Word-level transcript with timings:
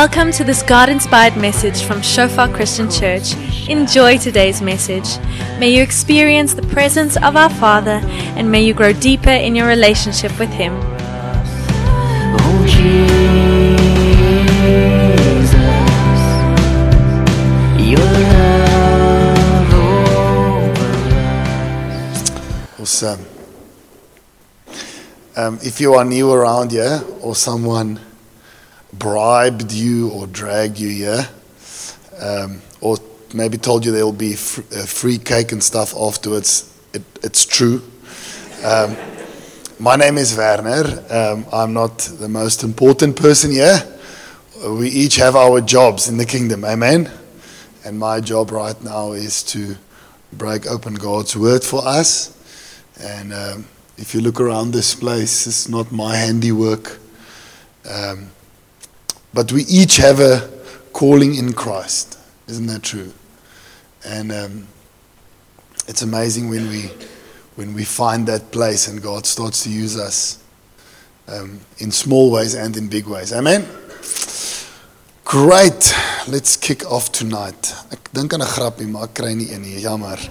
Welcome 0.00 0.32
to 0.32 0.44
this 0.44 0.62
God 0.62 0.88
inspired 0.88 1.36
message 1.36 1.82
from 1.82 2.00
Shofar 2.00 2.48
Christian 2.48 2.90
Church. 2.90 3.34
Enjoy 3.68 4.16
today's 4.16 4.62
message. 4.62 5.18
May 5.58 5.76
you 5.76 5.82
experience 5.82 6.54
the 6.54 6.62
presence 6.62 7.18
of 7.18 7.36
our 7.36 7.50
Father 7.50 8.00
and 8.34 8.50
may 8.50 8.64
you 8.64 8.72
grow 8.72 8.94
deeper 8.94 9.28
in 9.28 9.54
your 9.54 9.66
relationship 9.66 10.38
with 10.38 10.48
Him. 10.48 10.72
Oh 12.40 12.64
Awesome. 22.80 23.26
Um, 25.36 25.58
if 25.62 25.78
you 25.78 25.92
are 25.92 26.06
new 26.06 26.32
around 26.32 26.72
here 26.72 27.02
or 27.20 27.36
someone 27.36 28.00
bribed 28.92 29.72
you 29.72 30.10
or 30.10 30.26
dragged 30.26 30.78
you 30.78 30.88
here, 30.88 31.28
um, 32.20 32.60
or 32.80 32.96
maybe 33.34 33.58
told 33.58 33.84
you 33.84 33.92
there 33.92 34.04
will 34.04 34.12
be 34.12 34.34
fr- 34.34 34.62
uh, 34.76 34.84
free 34.86 35.18
cake 35.18 35.52
and 35.52 35.62
stuff 35.62 35.94
afterwards, 35.96 36.72
it, 36.92 37.02
it's 37.22 37.44
true. 37.44 37.82
Um, 38.64 38.96
my 39.78 39.96
name 39.96 40.18
is 40.18 40.36
Werner. 40.36 41.04
Um, 41.08 41.46
I'm 41.52 41.72
not 41.72 41.98
the 41.98 42.28
most 42.28 42.62
important 42.62 43.16
person 43.16 43.50
here. 43.50 43.82
We 44.66 44.88
each 44.88 45.16
have 45.16 45.36
our 45.36 45.62
jobs 45.62 46.08
in 46.08 46.18
the 46.18 46.26
kingdom. 46.26 46.64
Amen. 46.64 47.10
And 47.84 47.98
my 47.98 48.20
job 48.20 48.50
right 48.50 48.78
now 48.82 49.12
is 49.12 49.42
to 49.44 49.76
break 50.32 50.66
open 50.66 50.94
God's 50.94 51.34
word 51.34 51.64
for 51.64 51.86
us. 51.86 52.36
And 53.00 53.32
um, 53.32 53.66
if 53.96 54.14
you 54.14 54.20
look 54.20 54.38
around 54.38 54.72
this 54.72 54.94
place, 54.94 55.46
it's 55.46 55.68
not 55.68 55.90
my 55.90 56.14
handiwork. 56.14 56.98
Um, 57.90 58.30
but 59.32 59.52
we 59.52 59.62
each 59.64 59.96
have 59.96 60.20
a 60.20 60.48
calling 60.92 61.34
in 61.34 61.52
Christ. 61.52 62.18
Isn't 62.48 62.66
that 62.66 62.82
true? 62.82 63.12
And 64.04 64.32
um, 64.32 64.66
it's 65.86 66.02
amazing 66.02 66.48
when 66.48 66.68
we, 66.68 66.90
when 67.56 67.74
we 67.74 67.84
find 67.84 68.26
that 68.26 68.50
place 68.50 68.88
and 68.88 69.02
God 69.02 69.26
starts 69.26 69.62
to 69.64 69.70
use 69.70 69.98
us 69.98 70.42
um, 71.28 71.60
in 71.78 71.90
small 71.90 72.30
ways 72.30 72.54
and 72.54 72.76
in 72.76 72.88
big 72.88 73.06
ways. 73.06 73.32
Amen? 73.32 73.66
Great. 75.24 75.94
Let's 76.26 76.56
kick 76.56 76.90
off 76.90 77.12
tonight. 77.12 77.74
Ek 77.92 78.10
dink 78.12 78.34
aan 78.34 78.42
'n 78.42 78.50
grappie, 78.50 78.88
maar 78.90 79.04
ek 79.04 79.14
kry 79.14 79.34
nie 79.34 79.52
een 79.54 79.62
nie. 79.62 79.78
Jammer. 79.78 80.18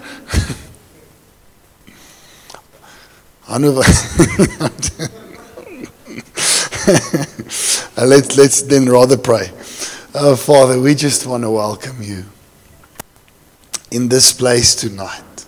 Hannover. 3.50 3.88
Uh, 8.00 8.06
let's, 8.06 8.38
let's 8.38 8.62
then 8.62 8.88
rather 8.88 9.18
pray. 9.18 9.52
Oh, 10.16 10.38
Father, 10.38 10.80
we 10.80 10.96
just 10.96 11.28
want 11.28 11.44
to 11.44 11.50
welcome 11.50 12.02
you 12.02 12.24
in 13.92 14.08
this 14.08 14.32
place 14.32 14.74
tonight. 14.74 15.46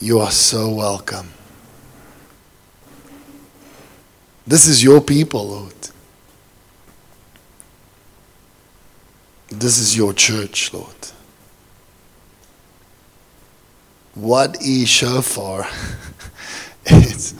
You 0.00 0.20
are 0.20 0.30
so 0.30 0.72
welcome. 0.72 1.30
This 4.46 4.68
is 4.68 4.84
your 4.84 5.00
people, 5.00 5.48
Lord. 5.48 5.74
This 9.48 9.78
is 9.78 9.96
your 9.96 10.12
church, 10.12 10.72
Lord. 10.72 10.94
What 14.14 14.62
is 14.62 14.88
shofar? 14.88 15.66
it's, 16.86 17.34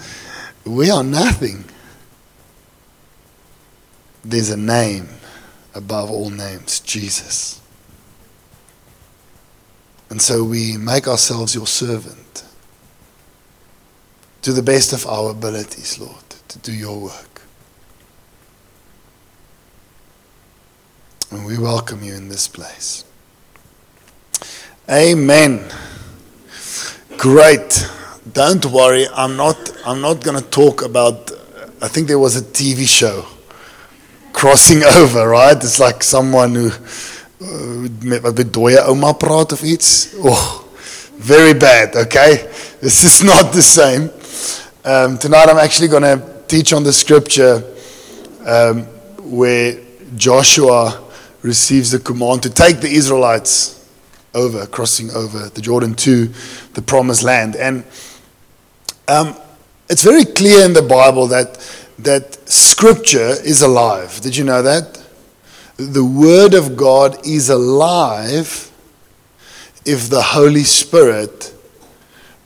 we 0.64 0.90
are 0.90 1.04
nothing. 1.04 1.66
There's 4.24 4.50
a 4.50 4.56
name 4.56 5.08
above 5.74 6.10
all 6.10 6.30
names 6.30 6.80
Jesus. 6.80 7.60
And 10.08 10.22
so 10.22 10.44
we 10.44 10.76
make 10.76 11.08
ourselves 11.08 11.54
your 11.54 11.66
servant 11.66 12.44
to 14.42 14.52
the 14.52 14.62
best 14.62 14.92
of 14.92 15.06
our 15.06 15.30
abilities, 15.30 15.98
Lord, 15.98 16.24
to 16.48 16.58
do 16.60 16.72
your 16.72 17.00
work. 17.00 17.42
And 21.30 21.44
we 21.44 21.58
welcome 21.58 22.02
you 22.02 22.14
in 22.14 22.28
this 22.28 22.46
place. 22.46 23.04
Amen. 24.88 25.64
Great. 27.16 27.88
Don't 28.32 28.64
worry, 28.66 29.06
I'm 29.14 29.36
not 29.36 29.56
I'm 29.84 30.00
not 30.00 30.22
going 30.22 30.40
to 30.40 30.48
talk 30.48 30.82
about 30.82 31.30
I 31.82 31.88
think 31.88 32.06
there 32.08 32.18
was 32.18 32.36
a 32.36 32.42
TV 32.42 32.86
show 32.86 33.26
crossing 34.44 34.84
over, 34.96 35.26
right? 35.26 35.56
It's 35.56 35.80
like 35.80 36.02
someone 36.02 36.54
who 36.54 36.68
uh, 36.68 37.88
met 38.02 38.22
wat 38.22 38.36
dooie 38.36 38.78
ouma 38.84 39.14
praat 39.16 39.52
of 39.52 39.62
iets. 39.62 40.12
Oh, 40.18 40.68
very 41.16 41.54
bad, 41.54 41.96
okay? 41.96 42.50
This 42.78 43.04
is 43.04 43.22
not 43.32 43.54
the 43.54 43.62
same. 43.62 44.10
Um, 44.84 45.16
tonight 45.16 45.48
I'm 45.48 45.56
actually 45.56 45.88
going 45.88 46.02
to 46.02 46.20
teach 46.46 46.74
on 46.74 46.84
the 46.84 46.92
scripture 46.92 47.64
um, 48.44 48.82
where 49.32 49.80
Joshua 50.14 51.02
receives 51.40 51.90
the 51.92 51.98
command 51.98 52.42
to 52.42 52.50
take 52.50 52.80
the 52.80 52.92
Israelites 52.92 53.88
over, 54.34 54.66
crossing 54.66 55.10
over 55.12 55.48
the 55.48 55.62
Jordan 55.62 55.94
to 56.04 56.28
the 56.74 56.82
promised 56.82 57.22
land. 57.22 57.56
And 57.56 57.82
um, 59.08 59.36
it's 59.88 60.02
very 60.02 60.26
clear 60.26 60.66
in 60.66 60.74
the 60.74 60.82
Bible 60.82 61.28
that, 61.28 61.56
that 61.98 62.48
scripture 62.48 63.34
is 63.44 63.62
alive. 63.62 64.20
Did 64.20 64.36
you 64.36 64.44
know 64.44 64.62
that? 64.62 65.02
The 65.76 66.04
Word 66.04 66.54
of 66.54 66.76
God 66.76 67.26
is 67.26 67.48
alive 67.48 68.70
if 69.84 70.08
the 70.08 70.22
Holy 70.22 70.64
Spirit 70.64 71.52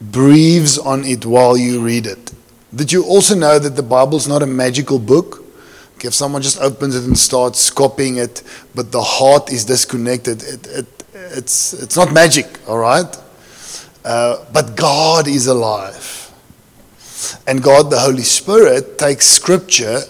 breathes 0.00 0.78
on 0.78 1.04
it 1.04 1.26
while 1.26 1.56
you 1.56 1.80
read 1.80 2.06
it. 2.06 2.32
Did 2.74 2.92
you 2.92 3.04
also 3.04 3.34
know 3.34 3.58
that 3.58 3.76
the 3.76 3.82
Bible's 3.82 4.28
not 4.28 4.42
a 4.42 4.46
magical 4.46 4.98
book? 4.98 5.44
If 6.04 6.14
someone 6.14 6.42
just 6.42 6.60
opens 6.60 6.94
it 6.94 7.04
and 7.04 7.18
starts 7.18 7.70
copying 7.70 8.18
it, 8.18 8.42
but 8.74 8.92
the 8.92 9.02
heart 9.02 9.50
is 9.50 9.64
disconnected, 9.64 10.42
it, 10.42 10.66
it, 10.68 10.86
it's, 11.12 11.72
it's 11.72 11.96
not 11.96 12.12
magic, 12.12 12.60
all 12.68 12.78
right? 12.78 13.16
Uh, 14.04 14.44
but 14.52 14.76
God 14.76 15.26
is 15.26 15.48
alive. 15.48 16.17
And 17.46 17.62
God, 17.62 17.90
the 17.90 17.98
Holy 17.98 18.22
Spirit, 18.22 18.98
takes 18.98 19.26
scripture 19.26 20.00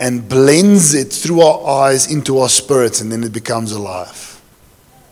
and 0.00 0.28
blends 0.28 0.94
it 0.94 1.12
through 1.12 1.40
our 1.42 1.84
eyes 1.84 2.12
into 2.12 2.38
our 2.38 2.48
spirits, 2.48 3.00
and 3.00 3.12
then 3.12 3.22
it 3.22 3.32
becomes 3.32 3.72
alive. 3.72 4.40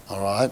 All 0.09 0.21
right? 0.21 0.51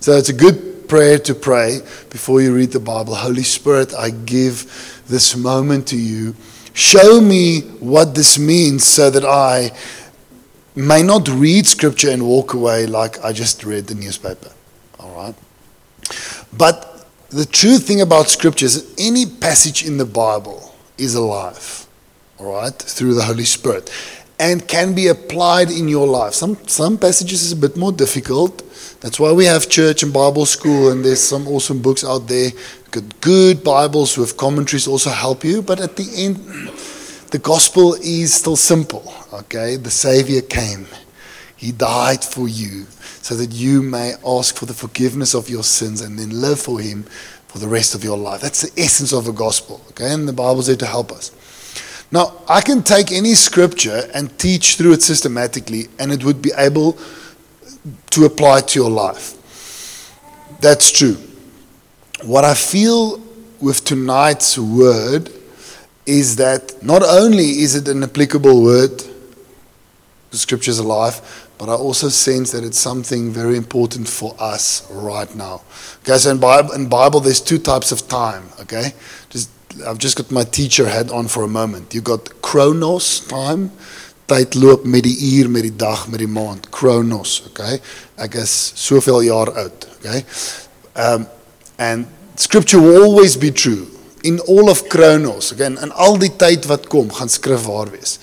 So 0.00 0.12
it's 0.12 0.28
a 0.28 0.34
good 0.34 0.88
prayer 0.88 1.18
to 1.18 1.34
pray 1.34 1.80
before 2.10 2.40
you 2.40 2.54
read 2.54 2.72
the 2.72 2.80
Bible. 2.80 3.14
Holy 3.14 3.42
Spirit, 3.42 3.94
I 3.94 4.10
give 4.10 5.02
this 5.08 5.36
moment 5.36 5.88
to 5.88 5.96
you. 5.96 6.34
Show 6.72 7.20
me 7.20 7.60
what 7.80 8.14
this 8.14 8.38
means 8.38 8.84
so 8.84 9.10
that 9.10 9.24
I 9.24 9.72
may 10.74 11.02
not 11.02 11.28
read 11.28 11.66
scripture 11.66 12.10
and 12.10 12.26
walk 12.26 12.54
away 12.54 12.86
like 12.86 13.22
I 13.24 13.32
just 13.32 13.64
read 13.64 13.86
the 13.86 13.94
newspaper. 13.94 14.50
All 14.98 15.14
right? 15.14 15.34
But 16.56 16.89
the 17.30 17.44
true 17.44 17.78
thing 17.78 18.00
about 18.00 18.28
scripture 18.28 18.66
is 18.66 18.92
any 18.98 19.24
passage 19.24 19.86
in 19.86 19.98
the 19.98 20.04
Bible 20.04 20.74
is 20.98 21.14
alive, 21.14 21.86
all 22.38 22.52
right, 22.52 22.74
through 22.74 23.14
the 23.14 23.22
Holy 23.22 23.44
Spirit, 23.44 23.90
and 24.40 24.66
can 24.66 24.94
be 24.94 25.06
applied 25.06 25.70
in 25.70 25.86
your 25.86 26.08
life. 26.08 26.34
Some, 26.34 26.56
some 26.66 26.98
passages 26.98 27.42
is 27.42 27.52
a 27.52 27.56
bit 27.56 27.76
more 27.76 27.92
difficult. 27.92 28.58
That's 29.00 29.20
why 29.20 29.32
we 29.32 29.44
have 29.44 29.68
church 29.68 30.02
and 30.02 30.12
Bible 30.12 30.44
school, 30.44 30.90
and 30.90 31.04
there's 31.04 31.22
some 31.22 31.46
awesome 31.46 31.80
books 31.80 32.04
out 32.04 32.26
there. 32.26 32.50
Good, 32.90 33.20
good 33.20 33.62
Bibles 33.62 34.18
with 34.18 34.36
commentaries 34.36 34.88
also 34.88 35.10
help 35.10 35.44
you, 35.44 35.62
but 35.62 35.80
at 35.80 35.94
the 35.94 36.10
end, 36.16 36.36
the 37.30 37.38
gospel 37.38 37.94
is 37.94 38.34
still 38.34 38.56
simple, 38.56 39.14
okay? 39.32 39.76
The 39.76 39.90
Savior 39.90 40.42
came, 40.42 40.88
He 41.56 41.70
died 41.70 42.24
for 42.24 42.48
you 42.48 42.86
so 43.22 43.34
that 43.36 43.52
you 43.52 43.82
may 43.82 44.14
ask 44.26 44.56
for 44.56 44.66
the 44.66 44.74
forgiveness 44.74 45.34
of 45.34 45.48
your 45.48 45.62
sins 45.62 46.00
and 46.00 46.18
then 46.18 46.30
live 46.30 46.60
for 46.60 46.80
Him 46.80 47.04
for 47.48 47.58
the 47.58 47.68
rest 47.68 47.94
of 47.94 48.04
your 48.04 48.16
life. 48.16 48.40
That's 48.40 48.62
the 48.62 48.80
essence 48.80 49.12
of 49.12 49.24
the 49.24 49.32
gospel, 49.32 49.82
okay? 49.90 50.12
And 50.12 50.28
the 50.28 50.32
Bible's 50.32 50.68
there 50.68 50.76
to 50.76 50.86
help 50.86 51.12
us. 51.12 51.32
Now, 52.12 52.42
I 52.48 52.60
can 52.60 52.82
take 52.82 53.12
any 53.12 53.34
scripture 53.34 54.08
and 54.14 54.36
teach 54.38 54.76
through 54.76 54.92
it 54.94 55.02
systematically, 55.02 55.86
and 55.98 56.10
it 56.12 56.24
would 56.24 56.42
be 56.42 56.52
able 56.56 56.98
to 58.10 58.24
apply 58.24 58.62
to 58.62 58.78
your 58.80 58.90
life. 58.90 59.36
That's 60.60 60.90
true. 60.90 61.16
What 62.22 62.44
I 62.44 62.54
feel 62.54 63.22
with 63.60 63.84
tonight's 63.84 64.58
word 64.58 65.30
is 66.06 66.36
that 66.36 66.82
not 66.82 67.02
only 67.02 67.60
is 67.60 67.76
it 67.76 67.86
an 67.88 68.02
applicable 68.02 68.62
word, 68.62 69.02
the 70.30 70.36
scripture 70.36 70.70
is 70.70 70.78
alive, 70.78 71.48
but 71.60 71.68
I 71.68 71.74
also 71.74 72.08
sense 72.08 72.52
that 72.52 72.64
it's 72.64 72.78
something 72.78 73.30
very 73.30 73.58
important 73.58 74.08
for 74.08 74.34
us 74.38 74.90
right 74.90 75.32
now. 75.36 75.60
Okay, 76.00 76.16
so 76.16 76.30
in 76.30 76.38
Bible, 76.38 76.72
in 76.72 76.88
Bible 76.88 77.20
there's 77.20 77.42
two 77.42 77.58
types 77.58 77.92
of 77.92 78.08
time. 78.08 78.44
Okay, 78.62 78.94
just 79.28 79.50
I've 79.86 79.98
just 79.98 80.16
got 80.16 80.30
my 80.30 80.42
teacher 80.42 80.88
hat 80.88 81.12
on 81.12 81.28
for 81.28 81.44
a 81.44 81.48
moment. 81.48 81.92
You 81.94 82.00
got 82.00 82.40
chronos 82.40 83.20
time, 83.28 83.72
tyd 84.26 84.54
loop 84.54 84.86
met 84.86 85.04
die 85.04 85.12
uur, 85.36 85.50
met 85.50 85.68
die 85.68 85.76
dag, 85.76 86.08
met 86.08 86.24
die 86.24 86.30
maand, 86.30 86.70
chronos, 86.72 87.42
okay? 87.50 87.76
Ek 88.16 88.40
is 88.40 88.56
soveel 88.80 89.26
jaar 89.28 89.52
oud, 89.52 89.86
okay? 89.98 90.24
Um 90.96 91.28
and 91.76 92.08
scripture 92.40 92.80
will 92.80 93.04
always 93.04 93.36
be 93.36 93.52
true 93.52 93.84
in 94.24 94.40
all 94.48 94.72
of 94.72 94.86
chronos, 94.88 95.52
okay? 95.52 95.68
En 95.68 95.92
al 95.92 96.16
die 96.24 96.32
tyd 96.40 96.64
wat 96.72 96.88
kom, 96.88 97.12
gaan 97.20 97.28
skrif 97.28 97.68
waar 97.68 97.92
wees. 97.92 98.16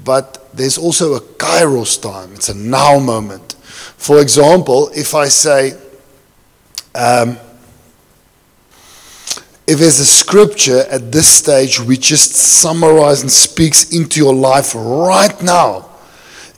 But 0.00 0.37
there's 0.58 0.78
also 0.78 1.14
a 1.14 1.20
kairos 1.20 2.00
time. 2.00 2.32
It's 2.34 2.48
a 2.48 2.54
now 2.54 2.98
moment. 2.98 3.54
For 3.96 4.20
example, 4.20 4.90
if 4.94 5.14
I 5.14 5.28
say 5.28 5.72
um 6.94 7.38
if 9.66 9.78
there's 9.80 10.00
a 10.00 10.06
scripture 10.06 10.80
at 10.90 11.12
this 11.12 11.28
stage 11.28 11.78
which 11.78 12.00
just 12.00 12.32
summarizes 12.32 13.22
and 13.22 13.30
speaks 13.30 13.92
into 13.92 14.18
your 14.18 14.34
life 14.34 14.74
right 14.74 15.42
now, 15.42 15.90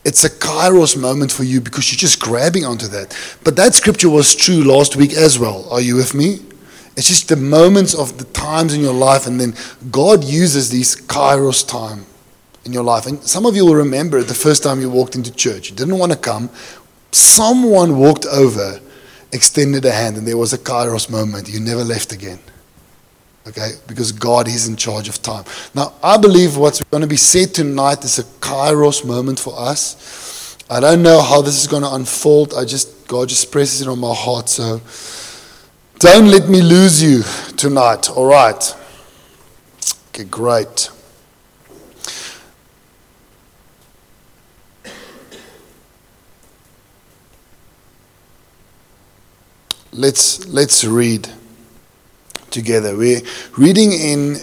it's 0.05 0.23
a 0.23 0.31
kairos 0.31 0.97
moment 0.97 1.33
for 1.33 1.43
you 1.43 1.61
because 1.61 1.91
you're 1.91 1.99
just 1.99 2.21
grabbing 2.21 2.65
onto 2.65 2.87
that. 2.87 3.19
But 3.43 3.57
that 3.57 3.75
scripture 3.75 4.09
was 4.09 4.35
true 4.37 4.63
last 4.63 4.95
week 4.95 5.13
as 5.13 5.41
well. 5.41 5.69
Are 5.71 5.81
you 5.81 5.97
with 5.97 6.15
me? 6.15 6.39
It's 6.97 7.09
just 7.09 7.29
the 7.29 7.37
moments 7.37 7.95
of 7.95 8.19
the 8.19 8.25
times 8.27 8.75
in 8.75 8.81
your 8.81 8.95
life, 8.95 9.27
and 9.27 9.41
then 9.41 9.55
God 9.91 10.23
uses 10.23 10.71
these 10.71 10.95
kairos 10.95 11.67
time 11.67 12.07
in 12.65 12.73
your 12.73 12.83
life. 12.83 13.07
And 13.07 13.23
some 13.23 13.47
of 13.47 13.57
you 13.57 13.65
will 13.65 13.75
remember 13.75 14.23
the 14.23 14.35
first 14.35 14.63
time 14.63 14.81
you 14.81 14.91
walked 14.91 15.15
into 15.15 15.33
church. 15.33 15.71
You 15.71 15.77
didn't 15.77 15.99
want 15.99 16.13
to 16.13 16.19
come. 16.19 16.51
Someone 17.13 17.97
walked 17.99 18.27
over, 18.27 18.81
extended 19.33 19.85
a 19.85 19.93
hand, 19.93 20.17
and 20.17 20.27
there 20.27 20.37
was 20.37 20.53
a 20.53 20.59
kairos 20.59 21.11
moment. 21.11 21.49
You 21.49 21.61
never 21.61 21.85
left 21.85 22.13
again. 22.13 22.39
Okay, 23.47 23.71
because 23.87 24.13
God 24.13 24.49
is 24.49 24.69
in 24.69 24.77
charge 24.77 25.09
of 25.09 25.23
time. 25.23 25.45
Now, 25.75 25.95
I 26.03 26.19
believe 26.19 26.57
what's 26.57 26.83
going 26.85 27.01
to 27.01 27.07
be 27.07 27.17
said 27.17 27.55
tonight 27.55 28.05
is 28.05 28.19
a 28.19 28.25
kairos 28.25 29.05
moment 29.05 29.41
for 29.41 29.59
us. 29.59 30.57
I 30.69 30.79
don't 30.79 31.03
know 31.03 31.21
how 31.21 31.43
this 31.43 31.61
is 31.61 31.67
going 31.67 31.83
to 31.83 31.93
unfold. 31.95 32.55
I 32.55 32.65
just 32.65 33.09
God 33.09 33.29
just 33.29 33.51
presses 33.51 33.83
it 33.83 33.89
on 33.89 33.99
my 33.99 34.15
heart. 34.15 34.49
So 34.49 34.81
don't 35.99 36.29
let 36.29 36.49
me 36.49 36.63
lose 36.63 37.03
you 37.03 37.25
tonight. 37.57 38.09
All 38.09 38.27
right. 38.27 38.77
Okay, 40.11 40.25
great. 40.25 40.91
Let's 49.93 50.47
let's 50.47 50.85
read 50.85 51.29
together. 52.51 52.97
We're 52.97 53.23
reading 53.59 53.93
in 53.93 54.37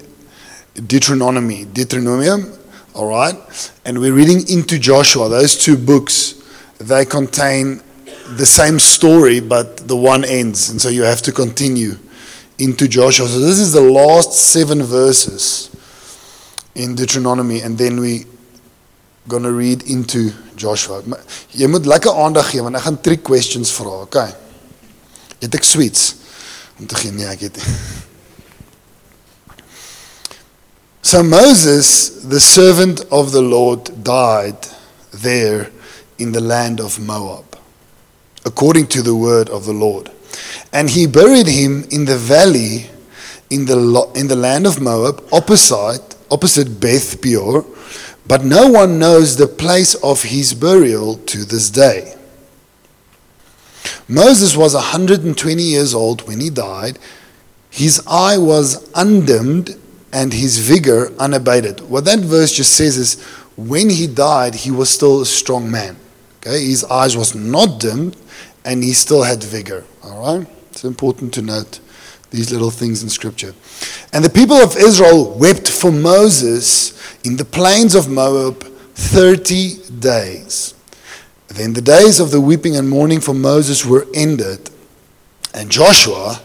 Deuteronomy, 0.75 1.65
Deuteronomium, 1.65 2.57
all 2.93 3.07
right? 3.07 3.71
And 3.85 3.99
we're 3.99 4.13
reading 4.13 4.47
into 4.49 4.77
Joshua. 4.77 5.29
Those 5.29 5.55
two 5.55 5.77
books, 5.77 6.35
they 6.79 7.05
contain 7.05 7.81
the 8.35 8.45
same 8.45 8.77
story, 8.77 9.39
but 9.39 9.87
the 9.87 9.95
one 9.95 10.25
ends. 10.25 10.69
And 10.69 10.81
so 10.81 10.89
you 10.89 11.03
have 11.03 11.21
to 11.23 11.31
continue 11.31 11.93
into 12.59 12.87
Joshua. 12.87 13.27
So 13.27 13.39
this 13.39 13.59
is 13.59 13.71
the 13.71 13.81
last 13.81 14.33
seven 14.33 14.83
verses 14.83 15.69
in 16.75 16.95
Deuteronomy. 16.95 17.61
And 17.61 17.77
then 17.77 17.99
we 17.99 18.25
going 19.27 19.43
to 19.43 19.51
read 19.51 19.83
into 19.89 20.31
Joshua. 20.55 21.03
Jy 21.51 21.67
moet 21.67 21.85
lekker 21.85 22.11
aandag 22.11 22.51
gee 22.51 22.63
want 22.63 22.75
ek 22.79 22.85
gaan 22.87 22.99
drie 23.01 23.19
questions 23.21 23.71
vra, 23.75 24.03
okay? 24.07 24.31
Het 25.39 25.55
ek 25.55 25.63
sweets 25.63 26.15
om 26.79 26.87
te 26.87 26.95
gee? 26.95 27.11
Nee, 27.11 27.25
ek 27.25 27.47
het. 27.47 27.61
So 31.01 31.23
Moses, 31.23 32.27
the 32.27 32.39
servant 32.39 33.07
of 33.09 33.31
the 33.31 33.41
Lord, 33.41 34.03
died 34.03 34.67
there 35.11 35.71
in 36.17 36.33
the 36.33 36.41
land 36.41 36.81
of 36.81 36.99
Moab, 36.99 37.57
according 38.45 38.87
to 38.87 39.01
the 39.01 39.15
word 39.15 39.49
of 39.49 39.63
the 39.65 39.73
Lord. 39.73 40.11
And 40.73 40.89
he 40.89 41.07
buried 41.07 41.47
him 41.47 41.85
in 41.89 42.05
the 42.05 42.17
valley 42.17 42.89
in 43.49 43.65
the, 43.65 44.11
in 44.15 44.27
the 44.27 44.35
land 44.35 44.67
of 44.67 44.81
Moab, 44.81 45.23
opposite, 45.31 46.15
opposite 46.29 46.79
Beth 46.79 47.21
Peor, 47.21 47.65
but 48.27 48.43
no 48.43 48.67
one 48.67 48.99
knows 48.99 49.37
the 49.37 49.47
place 49.47 49.95
of 49.95 50.23
his 50.23 50.53
burial 50.53 51.15
to 51.15 51.45
this 51.45 51.69
day. 51.69 52.15
Moses 54.07 54.55
was 54.55 54.73
120 54.73 55.61
years 55.61 55.93
old 55.93 56.27
when 56.27 56.39
he 56.39 56.49
died. 56.49 56.97
His 57.69 58.01
eye 58.07 58.37
was 58.37 58.89
undimmed 58.95 59.75
and 60.13 60.33
his 60.33 60.59
vigor 60.59 61.11
unabated. 61.19 61.81
What 61.81 62.05
that 62.05 62.19
verse 62.19 62.53
just 62.53 62.73
says 62.73 62.97
is 62.97 63.21
when 63.57 63.89
he 63.89 64.07
died, 64.07 64.55
he 64.55 64.71
was 64.71 64.89
still 64.89 65.21
a 65.21 65.25
strong 65.25 65.69
man. 65.69 65.97
Okay, 66.37 66.63
his 66.65 66.83
eyes 66.85 67.17
was 67.17 67.35
not 67.35 67.79
dimmed 67.79 68.15
and 68.63 68.83
he 68.83 68.93
still 68.93 69.23
had 69.23 69.43
vigor. 69.43 69.83
All 70.03 70.21
right? 70.21 70.47
It's 70.71 70.85
important 70.85 71.33
to 71.33 71.41
note 71.41 71.79
these 72.31 72.51
little 72.51 72.71
things 72.71 73.03
in 73.03 73.09
scripture. 73.09 73.53
And 74.13 74.23
the 74.23 74.29
people 74.29 74.57
of 74.57 74.77
Israel 74.77 75.37
wept 75.37 75.69
for 75.69 75.91
Moses 75.91 76.93
in 77.25 77.37
the 77.37 77.45
plains 77.45 77.95
of 77.95 78.09
Moab 78.09 78.63
30 78.95 79.99
days. 79.99 80.73
Then 81.47 81.73
the 81.73 81.81
days 81.81 82.19
of 82.19 82.31
the 82.31 82.41
weeping 82.41 82.75
and 82.75 82.89
mourning 82.89 83.21
for 83.21 83.33
Moses 83.33 83.85
were 83.85 84.05
ended, 84.13 84.69
and 85.53 85.71
Joshua, 85.71 86.41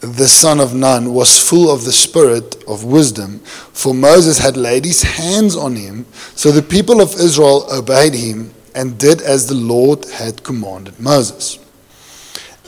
the 0.00 0.28
son 0.28 0.60
of 0.60 0.74
Nun, 0.74 1.14
was 1.14 1.38
full 1.38 1.70
of 1.72 1.84
the 1.84 1.92
spirit 1.92 2.62
of 2.66 2.84
wisdom, 2.84 3.38
for 3.72 3.94
Moses 3.94 4.38
had 4.38 4.56
laid 4.56 4.84
his 4.84 5.02
hands 5.02 5.56
on 5.56 5.76
him. 5.76 6.06
So 6.34 6.50
the 6.50 6.62
people 6.62 7.00
of 7.00 7.14
Israel 7.14 7.66
obeyed 7.72 8.14
him 8.14 8.52
and 8.74 8.98
did 8.98 9.22
as 9.22 9.46
the 9.46 9.54
Lord 9.54 10.04
had 10.04 10.42
commanded 10.42 11.00
Moses. 11.00 11.58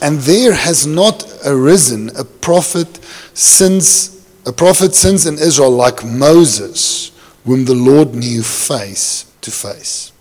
And 0.01 0.19
there 0.19 0.53
has 0.53 0.87
not 0.87 1.25
arisen 1.45 2.09
a 2.17 2.23
prophet 2.23 2.99
since 3.33 4.15
a 4.45 4.53
prophet 4.53 4.95
since 4.95 5.25
in 5.25 5.37
Israel 5.37 5.69
like 5.69 6.03
Moses, 6.03 7.11
whom 7.45 7.65
the 7.65 7.75
Lord 7.75 8.15
knew 8.15 8.41
face 8.41 9.31
to 9.41 9.51
face. 9.51 10.11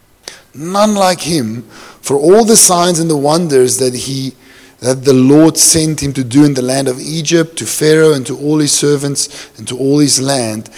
None 0.59 0.95
like 0.95 1.21
him, 1.21 1.63
for 2.03 2.17
all 2.17 2.45
the 2.45 2.57
signs 2.57 2.99
and 2.99 3.09
the 3.09 3.17
wonders 3.17 3.79
that 3.79 3.95
he 3.95 4.35
that 4.81 5.05
the 5.05 5.13
Lord 5.13 5.57
sent 5.57 6.03
him 6.03 6.13
to 6.13 6.23
do 6.23 6.45
in 6.45 6.55
the 6.55 6.63
land 6.63 6.87
of 6.87 7.01
Egypt, 7.01 7.57
to 7.59 7.67
Pharaoh 7.67 8.13
and 8.13 8.25
to 8.27 8.39
all 8.39 8.59
his 8.59 8.73
servants 8.73 9.51
and 9.59 9.67
to 9.69 9.77
all 9.77 9.99
his 9.99 10.21
land, 10.21 10.71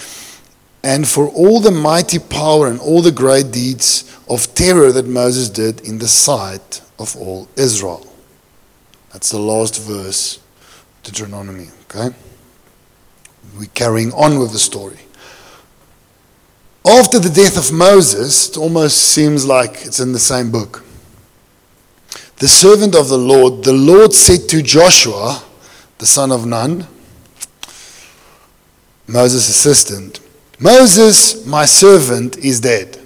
and 0.83 1.07
for 1.07 1.29
all 1.29 1.61
the 1.61 1.71
mighty 1.71 2.19
power 2.19 2.67
and 2.67 2.81
all 2.81 3.03
the 3.03 3.13
great 3.13 3.51
deeds 3.51 4.19
of 4.29 4.55
terror 4.55 4.91
that 4.93 5.07
Moses 5.07 5.51
did 5.51 5.81
in 5.83 5.99
the 5.99 6.09
sight 6.09 6.81
of 6.99 7.15
all 7.17 7.49
Israel. 7.57 8.07
That's 9.13 9.31
the 9.31 9.39
last 9.39 9.83
verse, 9.83 10.39
to 11.03 11.13
Deuteronomy, 11.13 11.69
okay? 11.83 12.15
We're 13.59 13.69
carrying 13.75 14.13
on 14.15 14.39
with 14.39 14.53
the 14.53 14.59
story. 14.59 14.99
After 16.87 17.19
the 17.19 17.29
death 17.29 17.59
of 17.59 17.73
Moses, 17.73 18.49
it 18.49 18.57
almost 18.57 18.97
seems 18.97 19.45
like 19.45 19.85
it's 19.85 20.01
in 20.01 20.13
the 20.13 20.19
same 20.19 20.51
book. 20.51 20.83
The 22.39 22.49
servant 22.49 22.95
of 22.95 23.09
the 23.09 23.19
Lord, 23.19 23.65
the 23.65 23.75
Lord 23.75 24.15
said 24.15 24.49
to 24.49 24.63
Joshua, 24.63 25.43
the 25.99 26.07
son 26.07 26.33
of 26.33 26.47
Nun, 26.47 26.87
Moses' 29.07 29.51
assistant, 29.51 30.21
Moses, 30.59 31.45
my 31.45 31.67
servant, 31.67 32.39
is 32.39 32.61
dead. 32.61 32.99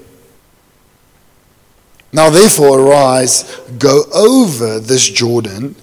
Now 2.12 2.30
therefore 2.30 2.78
arise, 2.78 3.42
go 3.80 4.04
over 4.14 4.78
this 4.78 5.10
Jordan, 5.10 5.74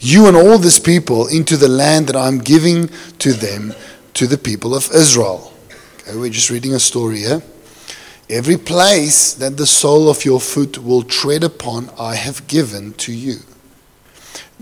you 0.00 0.26
and 0.26 0.36
all 0.36 0.58
this 0.58 0.80
people, 0.80 1.28
into 1.28 1.56
the 1.56 1.68
land 1.68 2.08
that 2.08 2.16
I'm 2.16 2.38
giving 2.38 2.90
to 3.20 3.32
them, 3.32 3.72
to 4.14 4.26
the 4.26 4.36
people 4.36 4.74
of 4.74 4.90
Israel. 4.92 5.53
Okay, 6.06 6.18
we're 6.18 6.28
just 6.28 6.50
reading 6.50 6.74
a 6.74 6.78
story 6.78 7.20
here. 7.20 7.42
Every 8.28 8.58
place 8.58 9.32
that 9.32 9.56
the 9.56 9.66
sole 9.66 10.10
of 10.10 10.26
your 10.26 10.38
foot 10.38 10.76
will 10.76 11.02
tread 11.02 11.42
upon, 11.42 11.88
I 11.98 12.14
have 12.14 12.46
given 12.46 12.92
to 12.94 13.12
you, 13.12 13.36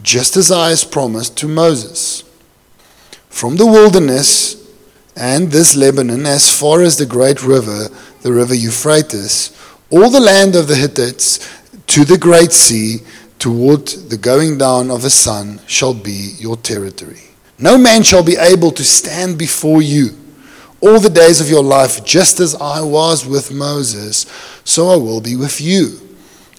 just 0.00 0.36
as 0.36 0.52
I 0.52 0.68
has 0.68 0.84
promised 0.84 1.36
to 1.38 1.48
Moses. 1.48 2.22
From 3.28 3.56
the 3.56 3.66
wilderness 3.66 4.54
and 5.16 5.50
this 5.50 5.74
Lebanon, 5.74 6.26
as 6.26 6.56
far 6.56 6.80
as 6.80 6.96
the 6.96 7.06
great 7.06 7.42
river, 7.42 7.88
the 8.20 8.32
river 8.32 8.54
Euphrates, 8.54 9.50
all 9.90 10.10
the 10.10 10.20
land 10.20 10.54
of 10.54 10.68
the 10.68 10.76
Hittites, 10.76 11.40
to 11.88 12.04
the 12.04 12.18
great 12.18 12.52
sea, 12.52 12.98
toward 13.40 13.88
the 13.88 14.16
going 14.16 14.58
down 14.58 14.92
of 14.92 15.02
the 15.02 15.10
sun, 15.10 15.60
shall 15.66 15.94
be 15.94 16.34
your 16.38 16.56
territory. 16.56 17.22
No 17.58 17.76
man 17.78 18.04
shall 18.04 18.22
be 18.22 18.36
able 18.36 18.70
to 18.70 18.84
stand 18.84 19.38
before 19.38 19.82
you 19.82 20.21
all 20.82 20.98
the 20.98 21.08
days 21.08 21.40
of 21.40 21.48
your 21.48 21.62
life, 21.62 22.04
just 22.04 22.40
as 22.40 22.54
I 22.56 22.82
was 22.82 23.24
with 23.24 23.52
Moses, 23.52 24.26
so 24.64 24.88
I 24.88 24.96
will 24.96 25.20
be 25.20 25.36
with 25.36 25.60
you. 25.60 26.00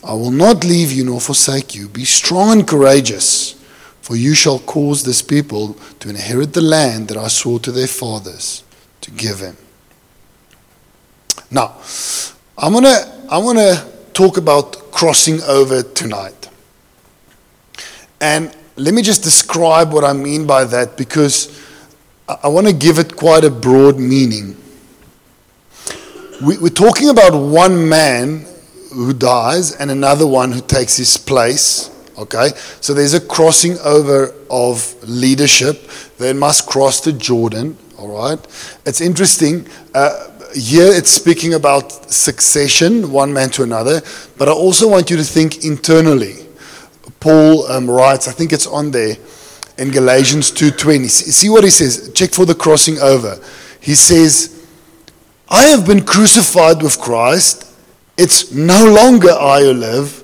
I 0.04 0.14
will 0.14 0.32
not 0.32 0.64
leave 0.64 0.92
you 0.92 1.06
nor 1.06 1.20
forsake 1.20 1.76
you. 1.76 1.90
Be 1.90 2.06
strong 2.06 2.52
and 2.52 2.68
courageous, 2.68 3.54
for 4.02 4.16
you 4.16 4.34
shall 4.34 4.60
cause 4.60 5.04
this 5.04 5.22
people 5.22 5.74
to 6.00 6.10
inherit 6.10 6.54
the 6.54 6.62
land 6.62 7.10
that 7.10 7.18
I 7.18 7.28
swore 7.28 7.60
to 7.60 7.72
their 7.72 7.88
fathers 7.88 8.64
to 9.02 9.12
give 9.12 9.40
them. 9.40 9.58
Now, 11.52 11.76
I'm 12.58 12.74
gonna 12.74 13.26
I'm 13.30 13.44
gonna 13.44 13.86
talk 14.14 14.38
about 14.38 14.92
crossing 14.92 15.42
over 15.44 15.84
tonight. 15.84 16.50
And 18.22 18.56
let 18.76 18.94
me 18.94 19.02
just 19.02 19.24
describe 19.24 19.92
what 19.92 20.04
I 20.04 20.14
mean 20.14 20.48
by 20.48 20.64
that 20.66 20.98
because 20.98 21.60
I, 22.28 22.48
want 22.48 22.68
to 22.68 22.74
give 22.74 23.00
it 23.00 23.18
quite 23.18 23.44
a 23.44 23.50
broad 23.50 24.00
meaning. 24.00 24.56
We, 26.42 26.58
we're 26.58 26.70
talking 26.70 27.10
about 27.10 27.34
one 27.34 27.90
man 27.90 28.46
who 28.94 29.14
dies 29.14 29.76
and 29.76 29.92
another 29.92 30.26
one 30.26 30.52
who 30.52 30.62
takes 30.62 30.96
his 30.96 31.18
place. 31.18 31.90
Okay, 32.18 32.50
so 32.80 32.94
there's 32.94 33.16
a 33.16 33.20
crossing 33.20 33.78
over 33.80 34.34
of 34.50 34.96
leadership. 35.04 35.90
They 36.18 36.32
must 36.32 36.68
cross 36.68 37.02
the 37.02 37.12
Jordan. 37.12 37.76
All 37.98 38.08
right, 38.08 38.40
it's 38.86 39.02
interesting. 39.02 39.68
Uh, 39.94 40.30
here 40.54 40.94
it's 40.94 41.10
speaking 41.10 41.56
about 41.56 41.92
succession, 42.12 43.12
one 43.12 43.34
man 43.34 43.50
to 43.52 43.64
another, 43.64 44.02
but 44.38 44.48
I 44.48 44.52
also 44.52 44.88
want 44.88 45.10
you 45.10 45.18
to 45.18 45.24
think 45.24 45.66
internally. 45.66 46.36
Paul 47.20 47.66
um, 47.72 47.90
writes, 47.90 48.28
I 48.28 48.32
think 48.32 48.54
it's 48.54 48.68
on 48.68 48.92
there 48.92 49.18
in 49.78 49.92
Galatians 49.92 50.52
2:20. 50.52 51.08
See 51.08 51.50
what 51.50 51.64
he 51.64 51.70
says. 51.70 52.12
Check 52.14 52.34
for 52.34 52.46
the 52.46 52.56
crossing 52.56 53.00
over. 53.00 53.40
He 53.80 53.96
says, 53.96 54.50
"I 55.50 55.64
have 55.64 55.86
been 55.86 56.04
crucified 56.04 56.82
with 56.82 57.00
Christ. 57.00 57.66
It's 58.18 58.52
no 58.52 58.86
longer 58.86 59.32
I 59.32 59.62
who 59.62 59.74
live, 59.74 60.24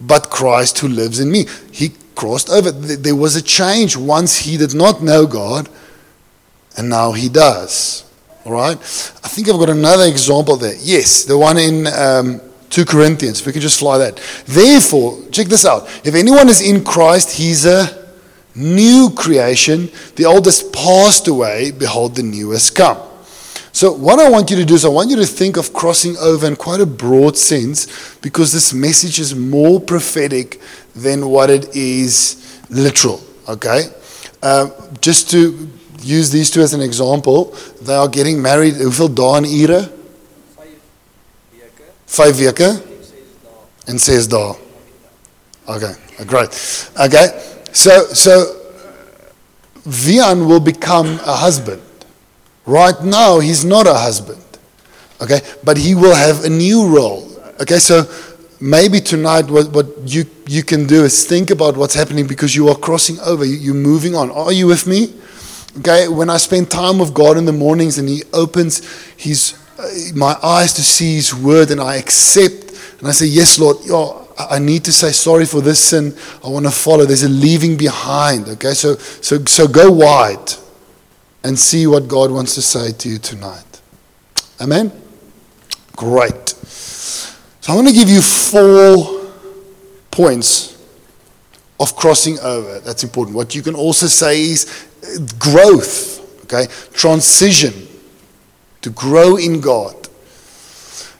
but 0.00 0.30
Christ 0.30 0.78
who 0.78 0.88
lives 0.88 1.18
in 1.18 1.30
me." 1.30 1.46
He 1.70 1.92
crossed 2.14 2.50
over. 2.50 2.70
There 2.70 3.16
was 3.16 3.36
a 3.36 3.42
change 3.42 3.96
once 3.96 4.38
he 4.38 4.56
did 4.56 4.74
not 4.74 5.02
know 5.02 5.26
God, 5.26 5.68
and 6.76 6.88
now 6.88 7.12
he 7.12 7.28
does. 7.28 8.04
All 8.44 8.52
right? 8.52 8.76
I 8.76 9.28
think 9.28 9.48
I've 9.48 9.58
got 9.58 9.70
another 9.70 10.04
example 10.04 10.56
there. 10.56 10.74
Yes, 10.80 11.24
the 11.24 11.38
one 11.38 11.58
in 11.58 11.86
um, 11.86 12.40
2 12.70 12.84
Corinthians. 12.84 13.44
We 13.46 13.52
can 13.52 13.60
just 13.60 13.78
fly 13.78 13.98
that. 13.98 14.20
Therefore, 14.46 15.18
check 15.30 15.46
this 15.46 15.64
out. 15.64 15.88
If 16.04 16.14
anyone 16.14 16.48
is 16.48 16.60
in 16.60 16.82
Christ, 16.82 17.30
he's 17.30 17.66
a 17.66 18.01
new 18.54 19.10
creation. 19.10 19.90
The 20.16 20.26
old 20.26 20.44
has 20.46 20.62
passed 20.62 21.28
away. 21.28 21.70
Behold, 21.70 22.16
the 22.16 22.22
new 22.22 22.50
has 22.50 22.70
come. 22.70 22.98
So, 23.74 23.92
what 23.92 24.18
I 24.18 24.28
want 24.28 24.50
you 24.50 24.56
to 24.56 24.64
do 24.66 24.74
is, 24.74 24.84
I 24.84 24.88
want 24.88 25.08
you 25.08 25.16
to 25.16 25.24
think 25.24 25.56
of 25.56 25.72
crossing 25.72 26.16
over 26.18 26.46
in 26.46 26.56
quite 26.56 26.80
a 26.80 26.86
broad 26.86 27.38
sense 27.38 28.14
because 28.16 28.52
this 28.52 28.74
message 28.74 29.18
is 29.18 29.34
more 29.34 29.80
prophetic 29.80 30.60
than 30.94 31.28
what 31.28 31.48
it 31.48 31.74
is 31.74 32.60
literal. 32.68 33.22
Okay? 33.48 33.84
Uh, 34.42 34.68
just 35.00 35.30
to 35.30 35.70
use 36.02 36.30
these 36.30 36.50
two 36.50 36.60
as 36.60 36.74
an 36.74 36.82
example, 36.82 37.56
they 37.80 37.94
are 37.94 38.08
getting 38.08 38.42
married. 38.42 38.74
Hoeveel 38.74 39.14
dae 39.14 39.36
en 39.36 39.44
ure? 39.44 39.88
Vyf 42.12 42.36
weke 42.36 42.68
en 43.86 43.98
6 43.98 44.28
dae. 44.28 44.54
Okay, 45.64 45.94
great. 46.26 46.52
Okay. 46.98 47.51
So 47.72 48.06
so 48.12 48.62
Vian 49.84 50.46
will 50.46 50.60
become 50.60 51.18
a 51.26 51.36
husband. 51.36 51.82
Right 52.66 53.00
now 53.02 53.40
he's 53.40 53.64
not 53.64 53.86
a 53.86 53.94
husband. 53.94 54.42
Okay? 55.20 55.40
But 55.64 55.76
he 55.76 55.94
will 55.94 56.14
have 56.14 56.44
a 56.44 56.50
new 56.50 56.88
role. 56.94 57.28
Okay? 57.60 57.78
So 57.78 58.04
maybe 58.60 59.00
tonight 59.00 59.50
what, 59.50 59.70
what 59.72 59.86
you, 60.04 60.24
you 60.46 60.62
can 60.62 60.86
do 60.86 61.04
is 61.04 61.26
think 61.26 61.50
about 61.50 61.76
what's 61.76 61.94
happening 61.94 62.26
because 62.26 62.54
you 62.54 62.68
are 62.68 62.76
crossing 62.76 63.18
over. 63.20 63.44
You, 63.44 63.54
you're 63.54 63.74
moving 63.74 64.14
on. 64.14 64.30
Are 64.30 64.52
you 64.52 64.66
with 64.66 64.86
me? 64.86 65.14
Okay, 65.78 66.06
when 66.06 66.28
I 66.28 66.36
spend 66.36 66.70
time 66.70 66.98
with 66.98 67.14
God 67.14 67.38
in 67.38 67.46
the 67.46 67.52
mornings 67.52 67.96
and 67.96 68.06
He 68.06 68.22
opens 68.34 68.86
His 69.16 69.58
uh, 69.78 69.88
my 70.14 70.36
eyes 70.42 70.74
to 70.74 70.82
see 70.82 71.14
His 71.14 71.34
Word 71.34 71.70
and 71.70 71.80
I 71.80 71.96
accept 71.96 72.98
and 72.98 73.08
I 73.08 73.12
say, 73.12 73.24
Yes, 73.24 73.58
Lord, 73.58 73.78
I 74.38 74.58
need 74.58 74.84
to 74.84 74.92
say 74.92 75.12
sorry 75.12 75.46
for 75.46 75.60
this 75.60 75.82
sin. 75.82 76.14
I 76.44 76.48
want 76.48 76.66
to 76.66 76.72
follow. 76.72 77.04
There's 77.04 77.22
a 77.22 77.28
leaving 77.28 77.76
behind. 77.76 78.48
Okay, 78.48 78.74
so 78.74 78.96
so 78.96 79.44
so 79.44 79.68
go 79.68 79.90
wide 79.90 80.52
and 81.44 81.58
see 81.58 81.86
what 81.86 82.08
God 82.08 82.30
wants 82.30 82.54
to 82.54 82.62
say 82.62 82.92
to 82.92 83.08
you 83.08 83.18
tonight. 83.18 83.80
Amen. 84.60 84.92
Great. 85.96 86.48
So 86.48 87.72
I 87.72 87.76
want 87.76 87.88
to 87.88 87.94
give 87.94 88.08
you 88.08 88.22
four 88.22 89.30
points 90.10 90.72
of 91.78 91.96
crossing 91.96 92.38
over. 92.40 92.80
That's 92.80 93.02
important. 93.02 93.36
What 93.36 93.54
you 93.54 93.62
can 93.62 93.74
also 93.74 94.06
say 94.06 94.40
is 94.42 94.86
uh, 95.02 95.26
growth, 95.38 96.44
okay? 96.44 96.66
Transition 96.92 97.88
to 98.82 98.90
grow 98.90 99.36
in 99.36 99.60
God. 99.60 99.96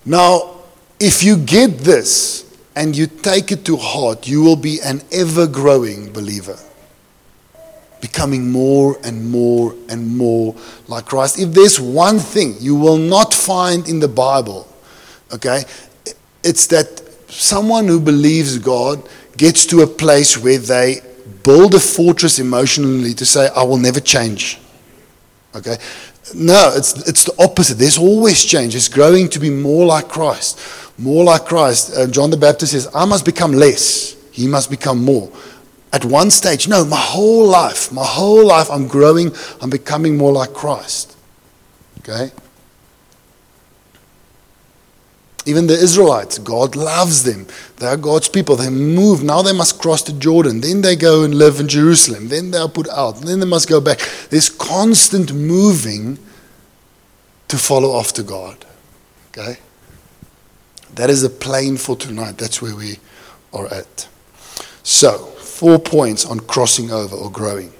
Now, 0.05 0.57
if 1.01 1.23
you 1.23 1.37
get 1.37 1.79
this 1.79 2.52
and 2.75 2.97
you 2.97 3.07
take 3.07 3.53
it 3.53 3.65
to 3.67 3.77
heart, 3.77 4.27
you 4.27 4.43
will 4.43 4.57
be 4.57 4.81
an 4.81 5.03
ever 5.13 5.47
growing 5.47 6.13
believer, 6.13 6.59
becoming 8.01 8.51
more 8.51 8.99
and 9.05 9.31
more 9.31 9.75
and 9.89 10.17
more 10.17 10.55
like 10.89 11.07
Christ. 11.07 11.39
If 11.39 11.53
there's 11.53 11.81
one 11.81 12.19
thing 12.19 12.57
you 12.61 12.75
will 12.75 12.99
not 12.99 13.35
find 13.35 13.89
in 13.89 14.01
the 14.01 14.09
Bible, 14.09 14.67
okay, 15.33 15.65
it's 16.43 16.67
that 16.69 17.03
someone 17.29 17.89
who 17.89 18.01
believes 18.01 18.59
God 18.59 19.07
gets 19.37 19.67
to 19.67 19.81
a 19.83 19.87
place 19.87 20.37
where 20.37 20.59
they 20.59 21.01
build 21.43 21.75
a 21.75 21.81
fortress 21.81 22.39
emotionally 22.39 23.15
to 23.15 23.27
say, 23.27 23.49
I 23.55 23.63
will 23.63 23.79
never 23.79 24.01
change. 24.01 24.59
Okay? 25.55 25.77
No, 26.35 26.73
it's, 26.75 27.09
it's 27.09 27.25
the 27.25 27.35
opposite. 27.43 27.75
There's 27.75 27.99
always 27.99 28.45
change. 28.45 28.75
It's 28.75 28.89
growing 28.89 29.29
to 29.31 29.39
be 29.39 29.51
more 29.51 29.87
like 29.87 30.09
Christ. 30.09 30.59
More 31.03 31.25
like 31.25 31.47
Christ. 31.47 31.97
Uh, 31.97 32.07
John 32.07 32.31
the 32.31 32.37
Baptist 32.37 32.73
says, 32.73 32.89
I 32.95 33.05
must 33.05 33.25
become 33.25 33.53
less. 33.53 34.17
He 34.31 34.47
must 34.47 34.71
become 34.71 35.05
more. 35.05 35.33
At 35.93 36.05
one 36.05 36.31
stage, 36.31 36.69
no, 36.69 36.85
my 36.85 36.97
whole 36.97 37.47
life, 37.47 37.91
my 37.93 38.05
whole 38.05 38.47
life, 38.47 38.71
I'm 38.71 38.87
growing, 38.87 39.33
I'm 39.61 39.69
becoming 39.69 40.17
more 40.17 40.33
like 40.33 40.55
Christ. 40.55 41.17
Okay? 41.99 42.31
Even 45.45 45.67
the 45.67 45.75
Israelites, 45.75 46.39
God 46.39 46.77
loves 46.77 47.25
them. 47.25 47.49
They 47.79 47.87
are 47.87 47.97
God's 47.97 48.29
people. 48.29 48.55
They 48.55 48.71
move. 48.71 49.25
Now 49.25 49.43
they 49.43 49.53
must 49.53 49.81
cross 49.81 50.03
the 50.05 50.13
Jordan. 50.13 50.61
Then 50.61 50.83
they 50.83 50.95
go 50.95 51.25
and 51.25 51.35
live 51.35 51.59
in 51.59 51.67
Jerusalem. 51.67 52.29
Then 52.29 52.53
they 52.53 52.59
are 52.59 52.69
put 52.69 52.89
out. 52.89 53.17
Then 53.17 53.41
they 53.41 53.47
must 53.47 53.69
go 53.69 53.81
back. 53.81 53.99
There's 54.31 54.49
constant 54.49 55.33
moving 55.33 56.21
to 57.49 57.59
follow 57.59 57.99
after 57.99 58.23
God. 58.23 58.65
Okay? 59.31 59.59
That 60.95 61.11
is 61.11 61.23
the 61.23 61.31
plane 61.31 61.77
for 61.77 61.97
tonight. 61.97 62.39
That's 62.39 62.61
where 62.61 62.77
we 62.77 62.99
are 63.53 63.67
at. 63.73 64.09
So, 64.83 65.19
four 65.19 65.79
points 65.79 66.27
on 66.27 66.41
crossing 66.41 66.91
over 66.91 67.17
or 67.17 67.31
growing. 67.31 67.73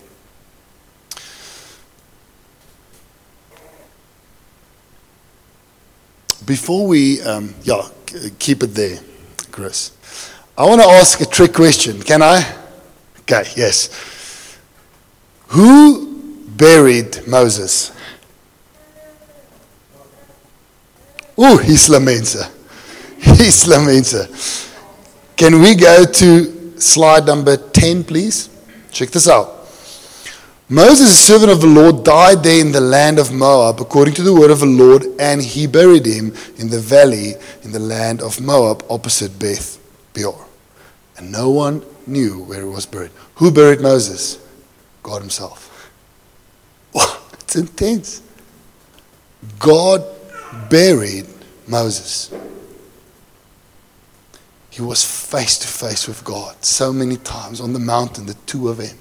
Before 6.47 6.87
we, 6.87 7.21
um, 7.23 7.55
yeah, 7.63 7.89
keep 8.39 8.63
it 8.63 8.75
there, 8.75 8.99
Chris. 9.51 9.93
I 10.57 10.65
want 10.67 10.81
to 10.81 10.87
ask 10.87 11.21
a 11.21 11.27
trick 11.27 11.55
question. 11.55 12.03
Can 12.03 12.23
I? 12.23 12.43
Okay, 13.21 13.45
yes. 13.57 14.59
Who 15.49 16.43
buried 16.49 17.27
Moses? 17.27 17.93
Ooh, 21.39 21.61
Isla 21.61 22.01
Mensa. 22.01 22.51
Isla 23.27 23.85
Mensa. 23.85 24.29
Can 25.37 25.61
we 25.61 25.75
go 25.75 26.05
to 26.05 26.81
slide 26.81 27.27
number 27.27 27.57
10, 27.57 28.05
please? 28.05 28.49
Check 28.91 29.11
this 29.11 29.29
out. 29.29 29.63
Moses, 30.69 31.11
a 31.11 31.15
servant 31.15 31.53
of 31.53 31.61
the 31.61 31.67
Lord, 31.67 32.03
died 32.03 32.43
there 32.43 32.61
in 32.61 32.73
the 32.73 32.81
land 32.81 33.19
of 33.19 33.33
Moab, 33.33 33.81
according 33.81 34.15
to 34.15 34.23
the 34.23 34.33
word 34.33 34.51
of 34.51 34.61
the 34.61 34.67
Lord, 34.67 35.05
and 35.19 35.43
he 35.43 35.67
buried 35.67 36.07
him 36.07 36.35
in 36.57 36.71
the 36.71 36.81
valley 36.81 37.35
in 37.63 37.73
the 37.73 37.79
land 37.79 38.23
of 38.23 38.41
Moab, 38.41 38.83
opposite 38.89 39.39
Beth 39.39 39.79
Peor. 40.15 40.47
And 41.17 41.31
no 41.31 41.51
one 41.51 41.85
knew 42.07 42.45
where 42.45 42.61
he 42.61 42.69
was 42.69 42.87
buried. 42.87 43.11
Who 43.37 43.51
buried 43.51 43.81
Moses? 43.81 44.39
God 45.03 45.21
himself. 45.21 45.69
It's 47.43 47.57
intense. 47.57 48.23
God 49.59 50.03
buried 50.71 51.27
Moses. 51.69 52.33
He 54.73 54.83
was 54.83 55.05
face 55.05 55.59
to 55.59 55.69
face 55.69 56.09
with 56.09 56.25
God 56.25 56.65
so 56.65 56.93
many 56.93 57.17
times 57.17 57.61
on 57.61 57.73
the 57.73 57.79
mountain, 57.79 58.27
the 58.27 58.35
two 58.47 58.69
of 58.69 58.79
them 58.79 58.99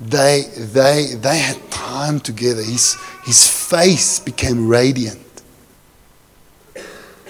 they, 0.00 0.44
they, 0.56 1.14
they 1.14 1.38
had 1.38 1.70
time 1.70 2.20
together. 2.20 2.62
His, 2.62 2.96
his 3.24 3.46
face 3.46 4.18
became 4.18 4.66
radiant. 4.66 5.20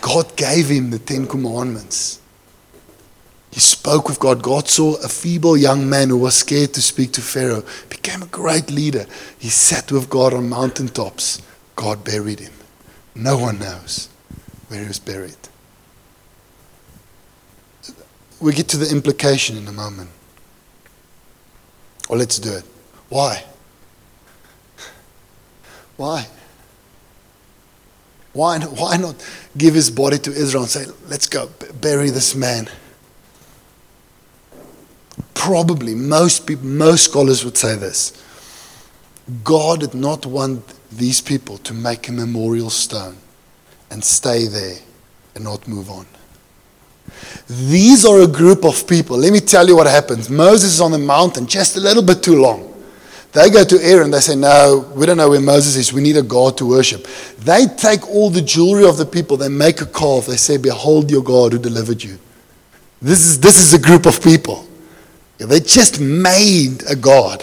God 0.00 0.36
gave 0.36 0.68
him 0.68 0.90
the 0.90 0.98
Ten 0.98 1.26
Commandments. 1.26 2.20
He 3.50 3.60
spoke 3.60 4.08
with 4.08 4.20
God. 4.20 4.42
God 4.42 4.68
saw 4.68 4.94
a 5.02 5.08
feeble 5.08 5.56
young 5.56 5.90
man 5.90 6.08
who 6.08 6.18
was 6.18 6.36
scared 6.36 6.72
to 6.74 6.82
speak 6.82 7.12
to 7.12 7.20
Pharaoh, 7.20 7.64
became 7.88 8.22
a 8.22 8.26
great 8.26 8.70
leader. 8.70 9.06
He 9.38 9.48
sat 9.48 9.90
with 9.90 10.08
God 10.08 10.32
on 10.32 10.48
mountaintops. 10.48 11.42
God 11.74 12.04
buried 12.04 12.38
him. 12.38 12.52
No 13.16 13.36
one 13.36 13.58
knows 13.58 14.09
where 14.70 14.80
he 14.80 14.86
was 14.86 15.00
buried. 15.00 15.34
We 18.40 18.52
get 18.52 18.68
to 18.68 18.76
the 18.76 18.88
implication 18.88 19.56
in 19.56 19.66
a 19.66 19.72
moment. 19.72 20.10
Or 22.08 22.16
let's 22.16 22.38
do 22.38 22.52
it. 22.52 22.64
Why? 23.08 23.44
Why? 25.96 26.28
Why, 28.32 28.60
why 28.60 28.96
not 28.96 29.16
give 29.58 29.74
his 29.74 29.90
body 29.90 30.18
to 30.18 30.30
Israel 30.30 30.62
and 30.62 30.70
say, 30.70 30.86
let's 31.08 31.26
go 31.28 31.50
bury 31.80 32.10
this 32.10 32.36
man? 32.36 32.68
Probably, 35.34 35.96
most, 35.96 36.46
people, 36.46 36.66
most 36.66 37.04
scholars 37.04 37.44
would 37.44 37.58
say 37.58 37.74
this. 37.74 38.12
God 39.42 39.80
did 39.80 39.94
not 39.94 40.26
want 40.26 40.62
these 40.92 41.20
people 41.20 41.58
to 41.58 41.74
make 41.74 42.08
a 42.08 42.12
memorial 42.12 42.70
stone 42.70 43.16
and 43.90 44.02
stay 44.02 44.46
there 44.46 44.78
and 45.34 45.44
not 45.44 45.66
move 45.66 45.90
on. 45.90 46.06
These 47.48 48.04
are 48.04 48.20
a 48.20 48.26
group 48.26 48.64
of 48.64 48.86
people. 48.86 49.16
Let 49.16 49.32
me 49.32 49.40
tell 49.40 49.66
you 49.66 49.76
what 49.76 49.86
happens. 49.86 50.30
Moses 50.30 50.74
is 50.74 50.80
on 50.80 50.92
the 50.92 50.98
mountain 50.98 51.46
just 51.46 51.76
a 51.76 51.80
little 51.80 52.02
bit 52.02 52.22
too 52.22 52.40
long. 52.40 52.66
They 53.32 53.48
go 53.50 53.64
to 53.64 53.80
Aaron. 53.82 54.10
They 54.10 54.20
say, 54.20 54.36
No, 54.36 54.90
we 54.94 55.06
don't 55.06 55.16
know 55.16 55.28
where 55.28 55.40
Moses 55.40 55.76
is. 55.76 55.92
We 55.92 56.00
need 56.00 56.16
a 56.16 56.22
God 56.22 56.56
to 56.58 56.66
worship. 56.66 57.06
They 57.38 57.66
take 57.66 58.08
all 58.08 58.30
the 58.30 58.40
jewelry 58.40 58.84
of 58.84 58.96
the 58.96 59.06
people. 59.06 59.36
They 59.36 59.48
make 59.48 59.80
a 59.80 59.86
calf. 59.86 60.26
They 60.26 60.36
say, 60.36 60.56
Behold 60.56 61.10
your 61.10 61.22
God 61.22 61.52
who 61.52 61.58
delivered 61.58 62.02
you. 62.02 62.18
This 63.00 63.20
is, 63.20 63.40
this 63.40 63.60
is 63.60 63.72
a 63.72 63.78
group 63.78 64.06
of 64.06 64.22
people. 64.22 64.66
They 65.38 65.60
just 65.60 66.00
made 66.00 66.82
a 66.88 66.96
God. 66.96 67.42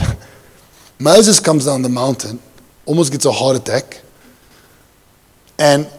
Moses 1.00 1.40
comes 1.40 1.66
down 1.66 1.82
the 1.82 1.90
mountain, 1.90 2.40
almost 2.86 3.12
gets 3.12 3.26
a 3.26 3.32
heart 3.32 3.58
attack. 3.58 4.02
And 5.58 5.90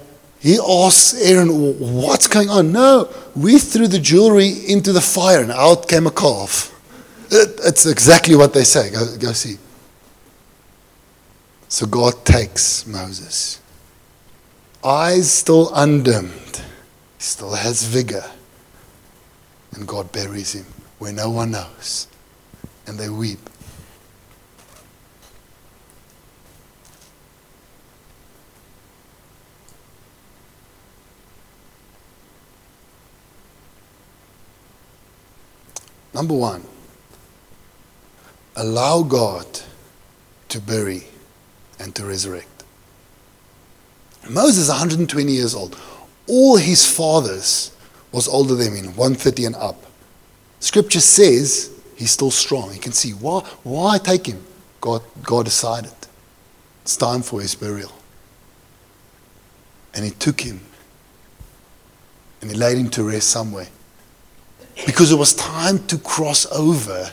he 0.41 0.59
asks 0.59 1.15
Aaron, 1.21 1.49
What's 1.79 2.27
going 2.27 2.49
on? 2.49 2.73
No, 2.73 3.13
we 3.35 3.59
threw 3.59 3.89
the 3.89 3.99
jewelry 3.99 4.49
into 4.49 4.93
the 4.93 5.01
fire 5.01 5.43
and 5.43 5.51
out 5.51 5.89
came 5.89 6.07
a 6.07 6.11
calf. 6.11 6.75
It, 7.31 7.61
it's 7.65 7.87
exactly 7.87 8.37
what 8.37 8.55
they 8.55 8.65
say. 8.65 8.91
Go, 8.91 9.17
go 9.19 9.33
see. 9.33 9.57
So 11.69 11.87
God 11.87 12.25
takes 12.25 12.87
Moses. 12.87 13.61
Eyes 14.83 15.31
still 15.31 15.71
undimmed, 15.75 16.63
still 17.19 17.55
has 17.55 17.85
vigor. 17.85 18.25
And 19.73 19.87
God 19.87 20.11
buries 20.13 20.55
him 20.55 20.67
where 20.99 21.13
no 21.13 21.31
one 21.31 21.51
knows. 21.51 22.09
And 22.87 22.99
they 22.99 23.11
weep. 23.11 23.51
Number 36.19 36.35
one, 36.35 36.65
allow 38.57 39.03
God 39.05 39.47
to 40.49 40.61
bury 40.61 41.05
and 41.79 41.95
to 41.95 42.05
resurrect. 42.05 42.65
Moses 44.29 44.65
is 44.65 44.69
120 44.69 45.31
years 45.31 45.55
old. 45.55 45.79
All 46.27 46.57
his 46.57 46.85
fathers 46.85 47.71
was 48.11 48.27
older 48.27 48.57
than 48.57 48.75
him, 48.75 48.87
130 48.97 49.45
and 49.45 49.55
up. 49.55 49.81
Scripture 50.59 50.99
says 50.99 51.71
he's 51.95 52.11
still 52.11 52.33
strong. 52.33 52.75
You 52.75 52.81
can 52.81 52.91
see 52.91 53.13
why, 53.13 53.43
why 53.63 53.99
take 53.99 54.27
him? 54.27 54.45
God, 54.81 55.03
God 55.23 55.45
decided. 55.45 55.93
It's 56.83 56.97
time 56.97 57.23
for 57.23 57.41
his 57.41 57.55
burial. 57.55 57.93
And 59.95 60.05
he 60.05 60.11
took 60.11 60.41
him 60.41 60.63
and 62.41 62.51
he 62.51 62.57
laid 62.57 62.77
him 62.77 62.91
to 62.91 63.05
rest 63.05 63.31
somewhere. 63.31 63.69
Because 64.99 65.13
it 65.13 65.17
was 65.17 65.33
time 65.35 65.87
to 65.87 65.97
cross 65.97 66.45
over 66.51 67.09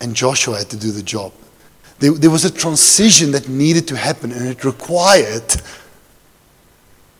and 0.00 0.16
Joshua 0.16 0.58
had 0.58 0.68
to 0.70 0.76
do 0.76 0.90
the 0.90 1.00
job. 1.00 1.32
There, 2.00 2.10
there 2.10 2.28
was 2.28 2.44
a 2.44 2.50
transition 2.50 3.30
that 3.30 3.48
needed 3.48 3.86
to 3.86 3.96
happen 3.96 4.32
and 4.32 4.48
it 4.48 4.64
required 4.64 5.44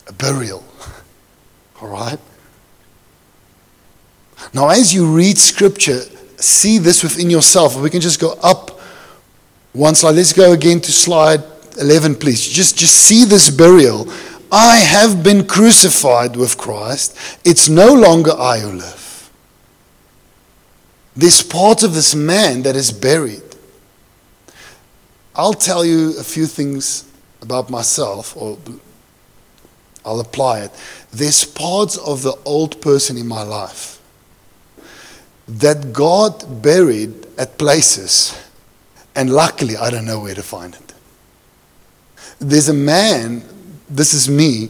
a 0.05 0.11
burial. 0.11 0.65
All 1.81 1.87
right? 1.87 2.19
Now, 4.53 4.67
as 4.67 4.93
you 4.93 5.09
read 5.09 5.37
scripture, 5.37 6.01
see 6.35 6.77
this 6.77 7.01
within 7.01 7.29
yourself. 7.29 7.79
We 7.79 7.89
can 7.89 8.01
just 8.01 8.19
go 8.19 8.37
up 8.43 8.81
one 9.71 9.95
slide. 9.95 10.15
Let's 10.15 10.33
go 10.33 10.51
again 10.51 10.81
to 10.81 10.91
slide 10.91 11.41
11, 11.79 12.15
please. 12.15 12.45
Just, 12.45 12.77
just 12.77 12.97
see 12.97 13.23
this 13.23 13.49
burial. 13.49 14.11
I 14.51 14.75
have 14.75 15.23
been 15.23 15.47
crucified 15.47 16.35
with 16.35 16.57
Christ. 16.57 17.17
It's 17.45 17.69
no 17.69 17.93
longer 17.93 18.33
I 18.37 18.59
who 18.59 18.73
live. 18.73 19.04
There's 21.15 21.41
part 21.41 21.83
of 21.83 21.93
this 21.93 22.13
man 22.13 22.63
that 22.63 22.75
is 22.75 22.91
buried. 22.91 23.41
I'll 25.33 25.53
tell 25.53 25.85
you 25.85 26.17
a 26.19 26.23
few 26.23 26.45
things 26.45 27.09
about 27.41 27.69
myself, 27.69 28.35
or 28.35 28.57
I'll 30.03 30.19
apply 30.19 30.61
it. 30.61 30.71
There's 31.11 31.45
parts 31.45 31.97
of 31.97 32.21
the 32.21 32.37
old 32.43 32.81
person 32.81 33.17
in 33.17 33.27
my 33.27 33.43
life 33.43 34.01
that 35.47 35.93
God 35.93 36.61
buried 36.61 37.27
at 37.37 37.57
places, 37.57 38.37
and 39.15 39.29
luckily 39.29 39.77
I 39.77 39.89
don't 39.89 40.05
know 40.05 40.19
where 40.19 40.35
to 40.35 40.43
find 40.43 40.73
it. 40.75 40.93
There's 42.39 42.67
a 42.67 42.73
man, 42.73 43.43
this 43.89 44.13
is 44.13 44.27
me, 44.27 44.69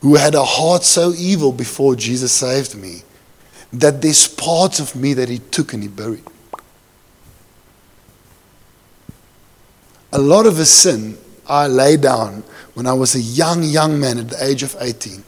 who 0.00 0.16
had 0.16 0.34
a 0.34 0.44
heart 0.44 0.82
so 0.82 1.14
evil 1.16 1.52
before 1.52 1.94
Jesus 1.94 2.32
saved 2.32 2.74
me 2.74 3.02
that 3.72 4.02
there's 4.02 4.26
parts 4.26 4.80
of 4.80 4.96
me 4.96 5.14
that 5.14 5.28
he 5.28 5.38
took 5.38 5.72
and 5.72 5.82
he 5.82 5.88
buried. 5.88 6.24
A 10.12 10.18
lot 10.18 10.46
of 10.46 10.56
his 10.56 10.70
sin 10.70 11.16
I 11.46 11.66
lay 11.66 11.96
down 11.96 12.42
when 12.74 12.86
I 12.86 12.92
was 12.92 13.14
a 13.14 13.20
young, 13.20 13.62
young 13.62 14.00
man 14.00 14.18
at 14.18 14.30
the 14.30 14.44
age 14.44 14.62
of 14.62 14.76
18. 14.80 15.24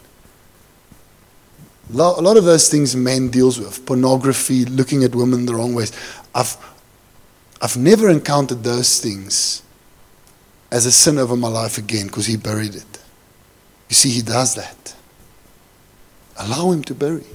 A 1.92 1.96
lot 1.96 2.36
of 2.36 2.44
those 2.44 2.68
things 2.68 2.96
men 2.96 3.28
deals 3.28 3.58
with, 3.58 3.84
pornography, 3.84 4.64
looking 4.64 5.04
at 5.04 5.14
women 5.14 5.46
the 5.46 5.54
wrong 5.54 5.74
ways. 5.74 5.92
I've, 6.34 6.56
I've 7.60 7.76
never 7.76 8.08
encountered 8.08 8.64
those 8.64 8.98
things 8.98 9.62
as 10.70 10.86
a 10.86 10.92
sin 10.92 11.18
over 11.18 11.36
my 11.36 11.48
life 11.48 11.76
again 11.76 12.06
because 12.06 12.26
he 12.26 12.36
buried 12.36 12.74
it. 12.74 12.98
You 13.88 13.94
see, 13.94 14.10
he 14.10 14.22
does 14.22 14.54
that. 14.54 14.94
Allow 16.38 16.70
him 16.70 16.82
to 16.84 16.94
bury. 16.94 17.26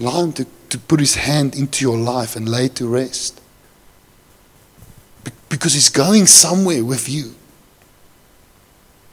Allow 0.00 0.24
him 0.24 0.32
to, 0.34 0.46
to 0.70 0.78
put 0.78 1.00
his 1.00 1.14
hand 1.14 1.54
into 1.54 1.84
your 1.84 1.96
life 1.96 2.36
and 2.36 2.48
lay 2.48 2.68
to 2.68 2.86
rest. 2.86 3.40
Be- 5.22 5.30
because 5.48 5.74
he's 5.74 5.88
going 5.88 6.26
somewhere 6.26 6.84
with 6.84 7.08
you. 7.08 7.34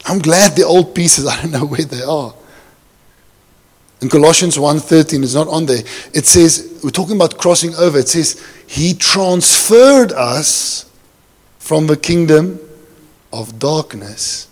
I'm 0.04 0.18
glad 0.18 0.56
the 0.56 0.64
old 0.64 0.94
pieces, 0.94 1.26
I 1.28 1.40
don't 1.42 1.52
know 1.52 1.66
where 1.66 1.84
they 1.84 2.02
are. 2.02 2.34
In 4.00 4.08
Colossians 4.08 4.56
1:13 4.58 5.22
it's 5.22 5.34
not 5.34 5.46
on 5.46 5.66
there. 5.66 5.84
It 6.12 6.26
says 6.26 6.80
we're 6.82 6.90
talking 6.90 7.14
about 7.14 7.38
crossing 7.38 7.72
over. 7.76 7.98
It 7.98 8.08
says 8.08 8.44
he 8.66 8.94
transferred 8.94 10.10
us 10.12 10.90
from 11.60 11.86
the 11.86 11.96
kingdom 11.96 12.58
of 13.32 13.60
darkness 13.60 14.48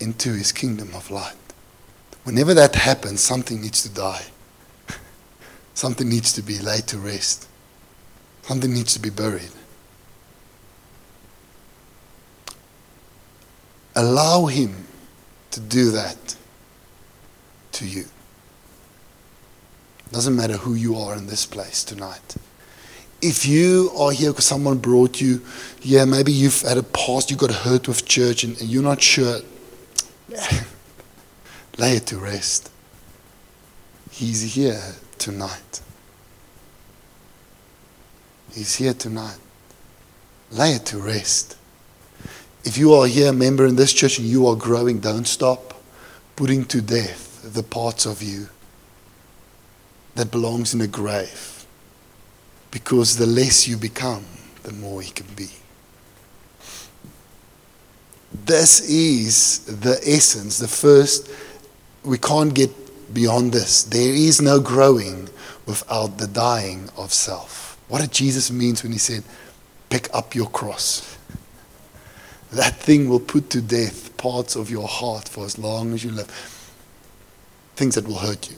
into 0.00 0.34
his 0.34 0.52
kingdom 0.52 0.90
of 0.94 1.10
light. 1.10 1.34
Whenever 2.24 2.52
that 2.52 2.74
happens, 2.74 3.22
something 3.22 3.62
needs 3.62 3.82
to 3.82 3.88
die. 3.88 4.26
Something 5.80 6.10
needs 6.10 6.34
to 6.34 6.42
be 6.42 6.58
laid 6.58 6.86
to 6.88 6.98
rest. 6.98 7.48
Something 8.42 8.74
needs 8.74 8.92
to 8.92 9.00
be 9.00 9.08
buried. 9.08 9.48
Allow 13.96 14.44
him 14.44 14.86
to 15.52 15.58
do 15.58 15.90
that 15.92 16.36
to 17.72 17.86
you. 17.86 18.04
Doesn't 20.12 20.36
matter 20.36 20.58
who 20.58 20.74
you 20.74 20.96
are 20.96 21.16
in 21.16 21.28
this 21.28 21.46
place 21.46 21.82
tonight. 21.82 22.36
If 23.22 23.46
you 23.46 23.90
are 23.98 24.12
here 24.12 24.32
because 24.32 24.44
someone 24.44 24.76
brought 24.76 25.18
you, 25.18 25.40
yeah, 25.80 26.04
maybe 26.04 26.30
you've 26.30 26.60
had 26.60 26.76
a 26.76 26.82
past, 26.82 27.30
you 27.30 27.38
got 27.38 27.52
hurt 27.52 27.88
with 27.88 28.04
church 28.04 28.44
and, 28.44 28.60
and 28.60 28.68
you're 28.68 28.82
not 28.82 29.00
sure, 29.00 29.38
lay 31.78 31.96
it 31.96 32.04
to 32.08 32.18
rest. 32.18 32.70
He's 34.10 34.42
here 34.54 34.82
tonight. 35.20 35.80
He's 38.52 38.74
here 38.74 38.94
tonight. 38.94 39.38
Lay 40.50 40.72
it 40.72 40.86
to 40.86 40.98
rest. 40.98 41.56
If 42.64 42.76
you 42.76 42.92
are 42.94 43.06
here, 43.06 43.28
a 43.28 43.32
member 43.32 43.66
in 43.66 43.76
this 43.76 43.92
church, 43.92 44.18
and 44.18 44.26
you 44.26 44.48
are 44.48 44.56
growing, 44.56 44.98
don't 44.98 45.28
stop 45.28 45.80
putting 46.34 46.64
to 46.64 46.80
death 46.80 47.40
the 47.54 47.62
parts 47.62 48.06
of 48.06 48.22
you 48.22 48.48
that 50.16 50.30
belongs 50.30 50.74
in 50.74 50.80
a 50.80 50.88
grave. 50.88 51.64
Because 52.70 53.16
the 53.16 53.26
less 53.26 53.68
you 53.68 53.76
become, 53.76 54.24
the 54.62 54.72
more 54.72 55.00
he 55.00 55.10
can 55.10 55.26
be. 55.36 55.50
This 58.44 58.80
is 58.88 59.60
the 59.66 60.00
essence, 60.04 60.58
the 60.58 60.68
first. 60.68 61.30
We 62.04 62.18
can't 62.18 62.54
get 62.54 62.79
beyond 63.12 63.52
this. 63.52 63.82
There 63.82 64.14
is 64.14 64.40
no 64.40 64.60
growing 64.60 65.28
without 65.66 66.18
the 66.18 66.26
dying 66.26 66.88
of 66.96 67.12
self. 67.12 67.78
What 67.88 68.00
did 68.00 68.12
Jesus 68.12 68.50
mean 68.50 68.76
when 68.82 68.92
he 68.92 68.98
said, 68.98 69.24
pick 69.88 70.08
up 70.14 70.34
your 70.34 70.48
cross? 70.48 71.18
That 72.52 72.76
thing 72.76 73.08
will 73.08 73.20
put 73.20 73.50
to 73.50 73.60
death 73.60 74.16
parts 74.16 74.56
of 74.56 74.70
your 74.70 74.88
heart 74.88 75.28
for 75.28 75.44
as 75.44 75.58
long 75.58 75.92
as 75.92 76.02
you 76.02 76.10
live. 76.10 76.28
Things 77.76 77.94
that 77.94 78.06
will 78.06 78.18
hurt 78.18 78.50
you. 78.50 78.56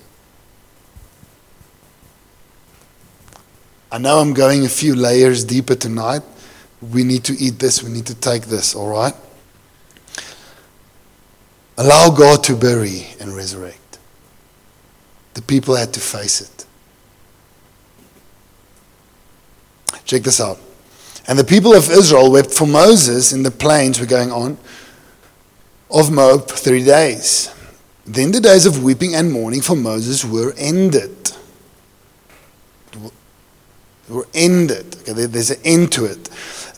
I 3.91 3.99
know 3.99 4.21
I'm 4.21 4.33
going 4.33 4.65
a 4.65 4.71
few 4.71 4.95
layers 4.95 5.45
deeper 5.45 5.75
tonight. 5.75 6.23
We 6.81 7.05
need 7.05 7.25
to 7.25 7.35
eat 7.35 7.59
this, 7.59 7.83
we 7.83 7.91
need 7.91 8.07
to 8.07 8.15
take 8.15 8.45
this, 8.45 8.75
all 8.75 8.89
right? 8.89 9.15
Allow 11.77 12.11
God 12.11 12.43
to 12.45 12.57
bury 12.57 13.09
and 13.21 13.37
resurrect. 13.37 13.82
The 15.35 15.43
people 15.43 15.77
had 15.77 15.93
to 15.95 16.01
face 16.01 16.41
it. 16.41 16.67
Check 20.05 20.23
this 20.23 20.41
out. 20.41 20.59
And 21.27 21.39
the 21.39 21.45
people 21.45 21.75
of 21.75 21.91
Israel 21.91 22.31
wept 22.31 22.51
for 22.51 22.67
Moses 22.67 23.33
in 23.33 23.43
the 23.43 23.51
plains 23.51 24.01
were 24.01 24.07
going 24.07 24.33
on 24.33 24.59
of 25.91 26.11
Moab 26.11 26.49
three 26.49 26.85
days. 26.85 27.55
Then 28.05 28.33
the 28.33 28.41
days 28.41 28.67
of 28.67 28.83
weeping 28.83 29.15
and 29.15 29.31
mourning 29.31 29.61
for 29.61 29.77
Moses 29.77 30.25
were 30.25 30.53
ended. 30.57 31.17
Were 34.09 34.27
ended. 34.35 34.97
Okay, 35.09 35.27
there's 35.27 35.51
an 35.51 35.61
end 35.65 35.93
to 35.93 36.07
it. 36.07 36.29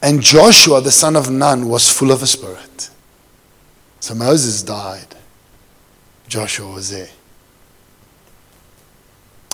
And 0.03 0.21
Joshua, 0.21 0.83
the 0.83 0.91
son 0.91 1.17
of 1.17 1.31
Nun, 1.31 1.69
was 1.69 1.91
full 1.91 2.13
of 2.13 2.23
a 2.23 2.27
spirit. 2.27 2.91
So 4.01 4.15
Moses 4.15 4.63
died. 4.63 5.17
Joshua 6.29 6.71
was 6.71 6.91
there. 6.91 7.09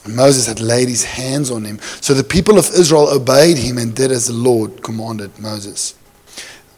Moses 0.07 0.47
had 0.47 0.61
laid 0.61 0.89
his 0.89 1.05
hands 1.05 1.51
on 1.51 1.65
him. 1.65 1.79
So 2.01 2.15
the 2.15 2.25
people 2.25 2.59
of 2.59 2.71
Israel 2.71 3.09
obeyed 3.09 3.59
him 3.59 3.79
and 3.79 3.95
did 3.95 4.11
as 4.11 4.27
the 4.27 4.33
Lord 4.33 4.83
commanded 4.83 5.39
Moses. 5.39 5.95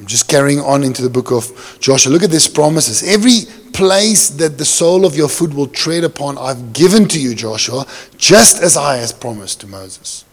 I'm 0.01 0.07
just 0.07 0.29
carrying 0.29 0.59
on 0.59 0.83
into 0.83 1.03
the 1.03 1.11
book 1.11 1.31
of 1.31 1.79
Joshua. 1.81 2.11
Look 2.11 2.25
at 2.25 2.31
these 2.31 2.49
promises. 2.49 3.09
Every 3.09 3.43
place 3.73 4.31
that 4.31 4.59
the 4.59 4.65
sole 4.65 5.07
of 5.07 5.15
your 5.15 5.29
foot 5.29 5.55
will 5.55 5.69
tread 5.69 6.03
upon, 6.03 6.39
I've 6.39 6.73
given 6.73 7.07
to 7.09 7.21
you, 7.21 7.37
Joshua, 7.37 7.87
just 8.17 8.61
as 8.61 8.77
I 8.77 8.97
has 8.97 9.13
promised 9.13 9.61
to 9.61 9.69
Moses. 9.69 10.25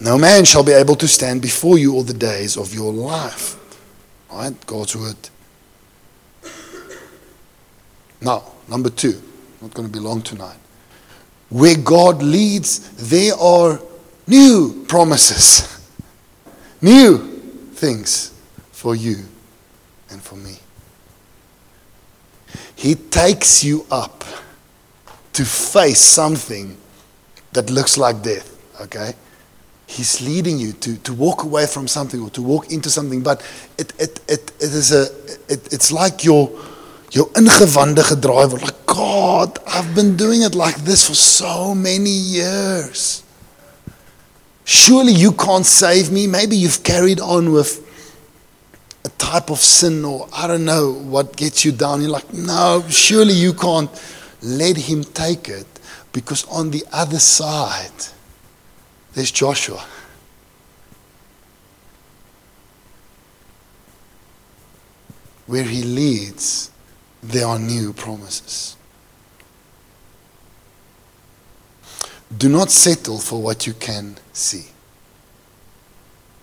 No 0.00 0.18
man 0.18 0.44
shall 0.44 0.62
be 0.62 0.72
able 0.72 0.96
to 0.96 1.08
stand 1.08 1.40
before 1.40 1.78
you 1.78 1.94
all 1.94 2.02
the 2.02 2.12
days 2.12 2.56
of 2.58 2.74
your 2.74 2.92
life. 2.92 3.56
Right? 4.30 4.54
God's 4.66 4.94
word. 4.94 5.16
Now, 8.20 8.44
number 8.68 8.90
two. 8.90 9.22
Not 9.62 9.74
going 9.74 9.88
to 9.88 9.92
be 9.92 9.98
long 9.98 10.22
tonight. 10.22 10.58
Where 11.50 11.76
God 11.76 12.22
leads, 12.22 12.90
there 13.08 13.34
are 13.34 13.80
new 14.26 14.84
promises, 14.86 15.88
new 16.82 17.18
things 17.72 18.34
for 18.72 18.94
you 18.94 19.16
and 20.10 20.22
for 20.22 20.36
me. 20.36 20.56
He 22.76 22.94
takes 22.94 23.64
you 23.64 23.86
up 23.90 24.24
to 25.32 25.44
face 25.44 26.00
something 26.00 26.76
that 27.52 27.70
looks 27.70 27.96
like 27.96 28.22
death, 28.22 28.56
okay? 28.82 29.14
He's 29.86 30.20
leading 30.20 30.58
you 30.58 30.72
to, 30.72 30.96
to 30.98 31.14
walk 31.14 31.44
away 31.44 31.66
from 31.66 31.88
something 31.88 32.20
or 32.20 32.30
to 32.30 32.42
walk 32.42 32.70
into 32.70 32.90
something, 32.90 33.22
but 33.22 33.40
it, 33.78 33.92
it, 33.98 34.20
it, 34.28 34.52
it 34.60 34.72
is 34.74 34.92
a, 34.92 35.04
it, 35.48 35.72
it's 35.72 35.90
like 35.90 36.24
your, 36.24 36.50
jou 37.10 37.30
ingewande 37.34 38.02
gedraai. 38.02 38.52
Like, 38.52 38.86
God, 38.86 39.07
I've 39.66 39.94
been 39.94 40.16
doing 40.16 40.42
it 40.42 40.54
like 40.54 40.76
this 40.76 41.06
for 41.06 41.14
so 41.14 41.74
many 41.74 42.10
years. 42.10 43.22
Surely 44.64 45.12
you 45.12 45.32
can't 45.32 45.66
save 45.66 46.10
me. 46.10 46.26
Maybe 46.26 46.56
you've 46.56 46.82
carried 46.82 47.20
on 47.20 47.52
with 47.52 47.84
a 49.04 49.08
type 49.10 49.50
of 49.50 49.58
sin 49.58 50.04
or 50.04 50.28
I 50.32 50.46
don't 50.46 50.64
know 50.64 50.92
what 50.92 51.36
gets 51.36 51.64
you 51.64 51.72
down. 51.72 52.00
You're 52.00 52.10
like, 52.10 52.32
no, 52.32 52.84
surely 52.88 53.32
you 53.34 53.52
can't 53.54 53.90
let 54.42 54.76
him 54.76 55.04
take 55.04 55.48
it 55.48 55.66
because 56.12 56.44
on 56.44 56.70
the 56.70 56.84
other 56.92 57.18
side, 57.18 57.92
there's 59.14 59.30
Joshua. 59.30 59.84
Where 65.46 65.64
he 65.64 65.82
leads, 65.82 66.70
there 67.22 67.46
are 67.46 67.58
new 67.58 67.92
promises. 67.92 68.77
Do 72.36 72.48
not 72.48 72.70
settle 72.70 73.18
for 73.18 73.40
what 73.40 73.66
you 73.66 73.72
can 73.72 74.16
see. 74.32 74.66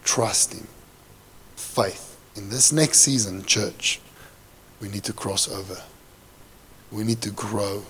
Trust 0.04 0.54
Him. 0.54 0.67
Faith. 1.56 2.17
In 2.36 2.50
this 2.50 2.71
next 2.71 3.00
season, 3.00 3.45
church, 3.45 4.02
we 4.82 4.89
need 4.89 5.04
to 5.04 5.13
cross 5.13 5.50
over. 5.50 5.82
We 6.91 7.04
need 7.04 7.21
to 7.21 7.32
grow. 7.32 7.84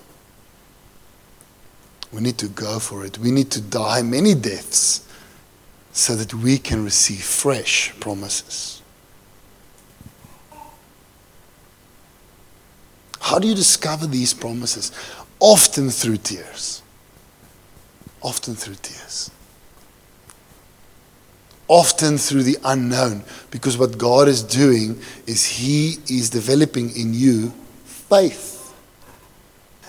We 2.12 2.20
need 2.20 2.38
to 2.38 2.48
go 2.48 2.78
for 2.78 3.04
it. 3.04 3.18
We 3.18 3.30
need 3.30 3.50
to 3.52 3.60
die 3.60 4.02
many 4.02 4.34
deaths 4.34 5.06
so 5.92 6.14
that 6.16 6.34
we 6.34 6.58
can 6.58 6.84
receive 6.84 7.22
fresh 7.22 7.98
promises. 7.98 8.82
How 13.20 13.38
do 13.38 13.48
you 13.48 13.54
discover 13.54 14.06
these 14.06 14.32
promises? 14.32 14.92
Often 15.40 15.90
through 15.90 16.18
tears. 16.18 16.82
Often 18.26 18.56
through 18.56 18.74
tears. 18.82 19.30
Often 21.68 22.18
through 22.18 22.42
the 22.42 22.58
unknown. 22.64 23.22
Because 23.52 23.78
what 23.78 23.96
God 23.96 24.26
is 24.26 24.42
doing 24.42 25.00
is 25.28 25.46
He 25.46 25.98
is 26.08 26.28
developing 26.28 26.90
in 26.96 27.14
you 27.14 27.52
faith. 27.84 28.74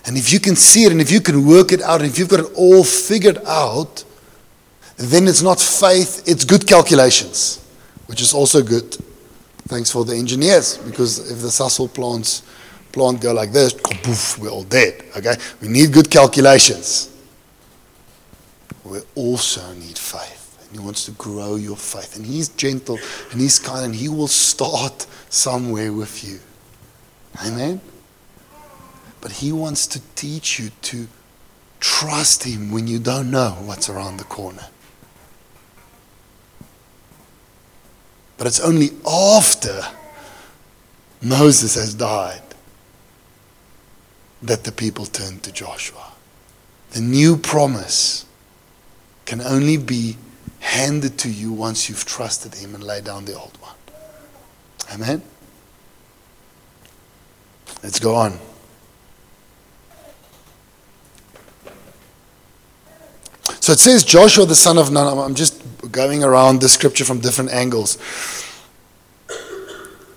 And 0.05 0.15
if 0.15 0.31
you 0.31 0.39
can 0.39 0.55
see 0.55 0.83
it 0.83 0.91
and 0.91 1.01
if 1.01 1.11
you 1.11 1.19
can 1.19 1.47
work 1.47 1.71
it 1.71 1.81
out 1.81 2.01
and 2.01 2.09
if 2.09 2.19
you've 2.19 2.29
got 2.29 2.41
it 2.41 2.51
all 2.55 2.83
figured 2.83 3.39
out, 3.47 4.03
then 4.97 5.27
it's 5.27 5.41
not 5.41 5.59
faith, 5.59 6.23
it's 6.27 6.45
good 6.45 6.67
calculations, 6.67 7.67
which 8.05 8.21
is 8.21 8.35
also 8.35 8.61
good. 8.61 8.95
Thanks 9.67 9.89
for 9.89 10.05
the 10.05 10.15
engineers, 10.15 10.77
because 10.77 11.31
if 11.31 11.41
the 11.41 11.47
sasol 11.47 11.91
plants 11.91 12.43
plant 12.91 13.19
go 13.19 13.33
like 13.33 13.51
this, 13.51 13.73
we're 14.37 14.49
all 14.49 14.63
dead. 14.63 15.03
Okay? 15.17 15.35
We 15.59 15.69
need 15.69 15.91
good 15.91 16.11
calculations. 16.11 17.16
We 18.87 18.99
also 19.15 19.73
need 19.73 19.97
faith. 19.97 20.57
And 20.69 20.79
he 20.79 20.85
wants 20.85 21.05
to 21.05 21.11
grow 21.11 21.55
your 21.55 21.77
faith. 21.77 22.15
And 22.15 22.25
he's 22.25 22.49
gentle 22.49 22.99
and 23.31 23.41
he's 23.41 23.59
kind 23.59 23.85
and 23.85 23.95
he 23.95 24.09
will 24.09 24.27
start 24.27 25.05
somewhere 25.29 25.93
with 25.93 26.23
you. 26.23 26.39
Amen? 27.45 27.81
But 29.21 29.31
he 29.33 29.51
wants 29.51 29.87
to 29.87 30.01
teach 30.15 30.59
you 30.59 30.71
to 30.83 31.07
trust 31.79 32.43
him 32.43 32.71
when 32.71 32.87
you 32.87 32.99
don't 32.99 33.29
know 33.29 33.57
what's 33.61 33.89
around 33.89 34.17
the 34.17 34.23
corner. 34.23 34.67
But 38.37 38.47
it's 38.47 38.59
only 38.59 38.91
after 39.05 39.81
Moses 41.21 41.75
has 41.75 41.93
died 41.93 42.41
that 44.41 44.63
the 44.63 44.71
people 44.71 45.05
turned 45.05 45.43
to 45.43 45.51
Joshua. 45.51 46.13
The 46.91 47.01
new 47.01 47.37
promise 47.37 48.26
can 49.27 49.41
only 49.41 49.75
be 49.77 50.15
handed 50.59 51.19
to 51.19 51.29
you 51.29 51.51
once 51.51 51.89
you've 51.89 52.05
trusted 52.05 52.55
Him 52.55 52.73
and 52.73 52.83
laid 52.83 53.03
down 53.03 53.25
the 53.25 53.33
old 53.33 53.55
one. 53.61 53.75
Amen? 54.91 55.21
Let's 57.83 57.99
go 57.99 58.15
on. 58.15 58.39
So 63.59 63.73
it 63.73 63.79
says 63.79 64.05
Joshua 64.05 64.45
the 64.45 64.55
son 64.55 64.77
of 64.77 64.91
Nun. 64.91 65.17
I'm 65.17 65.35
just 65.35 65.61
going 65.91 66.23
around 66.23 66.61
the 66.61 66.69
scripture 66.69 67.03
from 67.03 67.19
different 67.19 67.51
angles. 67.51 67.97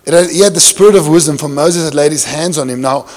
Had, 0.06 0.30
he 0.30 0.40
had 0.40 0.54
the 0.54 0.60
spirit 0.60 0.94
of 0.94 1.08
wisdom, 1.08 1.36
for 1.36 1.48
Moses 1.48 1.84
had 1.84 1.94
laid 1.94 2.12
his 2.12 2.24
hands 2.24 2.58
on 2.58 2.70
him. 2.70 2.80
Now, 2.80 3.08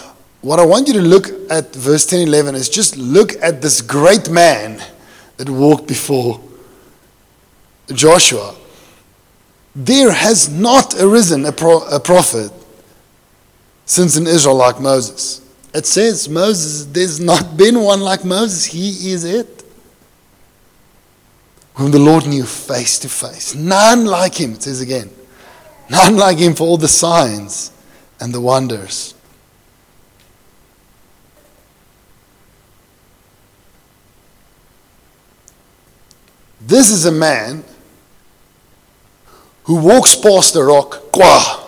what 0.42 0.60
I 0.60 0.66
want 0.66 0.88
you 0.88 0.94
to 0.96 1.02
look 1.02 1.28
at 1.52 1.74
verse 1.74 2.06
10 2.08 2.28
11 2.28 2.56
is 2.56 2.68
just 2.68 2.98
look 2.98 3.34
at 3.44 3.62
this 3.62 3.82
great 3.82 4.30
man 4.30 4.84
that 5.38 5.50
walked 5.50 5.88
before 5.88 6.40
Joshua. 7.88 8.56
There 9.76 10.12
has 10.12 10.50
not 10.50 10.94
arisen 11.00 11.46
a, 11.46 11.52
pro- 11.52 11.88
a 11.88 12.00
prophet 12.00 12.52
since 13.86 14.16
in 14.16 14.28
Israel 14.28 14.56
like 14.56 14.80
Moses. 14.80 15.42
It 15.74 15.86
says 15.88 16.30
Moses, 16.30 16.86
there's 16.86 17.20
not 17.20 17.58
been 17.58 17.82
one 17.82 18.02
like 18.02 18.24
Moses. 18.24 18.66
He 18.66 19.12
is 19.12 19.24
it. 19.24 19.64
Whom 21.76 21.90
the 21.90 22.00
Lord 22.00 22.28
knew 22.28 22.44
face 22.44 23.00
to 23.00 23.10
face. 23.10 23.56
None 23.56 24.06
like 24.06 24.36
him, 24.36 24.54
it 24.54 24.62
says 24.62 24.82
again. 24.82 25.10
None 25.90 26.16
like 26.16 26.38
him 26.38 26.54
for 26.54 26.68
all 26.68 26.78
the 26.78 26.88
signs 26.88 27.72
and 28.20 28.32
the 28.32 28.40
wonders. 28.40 29.13
This 36.66 36.90
is 36.92 37.06
a 37.06 37.12
man 37.12 37.64
who 39.64 39.76
walks 39.76 40.16
past 40.16 40.56
a 40.56 40.64
rock, 40.64 41.12
qua, 41.12 41.60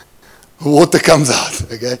water 0.64 0.98
comes 0.98 1.30
out. 1.30 1.62
Okay? 1.62 1.96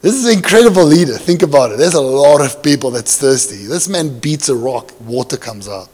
This 0.00 0.14
is 0.14 0.26
an 0.26 0.36
incredible 0.36 0.84
leader. 0.84 1.14
Think 1.14 1.42
about 1.42 1.72
it. 1.72 1.78
There's 1.78 1.94
a 1.94 2.00
lot 2.00 2.40
of 2.40 2.62
people 2.62 2.90
that's 2.90 3.16
thirsty. 3.16 3.66
This 3.66 3.88
man 3.88 4.18
beats 4.20 4.48
a 4.48 4.54
rock, 4.54 4.92
water 5.00 5.36
comes 5.36 5.68
out. 5.68 5.88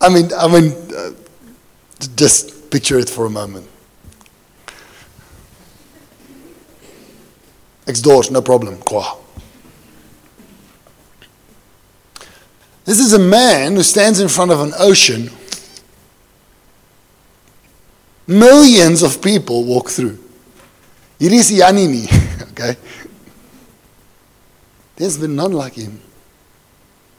I 0.00 0.08
mean, 0.08 0.30
I 0.36 0.48
mean, 0.48 0.72
uh, 0.96 1.10
just 2.16 2.70
picture 2.70 2.98
it 2.98 3.08
for 3.08 3.26
a 3.26 3.30
moment. 3.30 3.68
Next 7.86 8.00
doors, 8.02 8.30
no 8.30 8.42
problem. 8.42 8.78
Qua. 8.78 9.16
This 12.88 13.00
is 13.00 13.12
a 13.12 13.18
man 13.18 13.74
who 13.74 13.82
stands 13.82 14.18
in 14.18 14.28
front 14.28 14.50
of 14.50 14.60
an 14.60 14.72
ocean. 14.78 15.28
Millions 18.26 19.02
of 19.02 19.20
people 19.20 19.66
walk 19.66 19.90
through. 19.90 20.18
Hier 21.18 21.34
is 21.34 21.50
Janie 21.50 22.08
okay? 22.52 22.76
There's 24.96 25.18
been 25.18 25.36
none 25.36 25.52
like 25.52 25.74
him. 25.74 26.00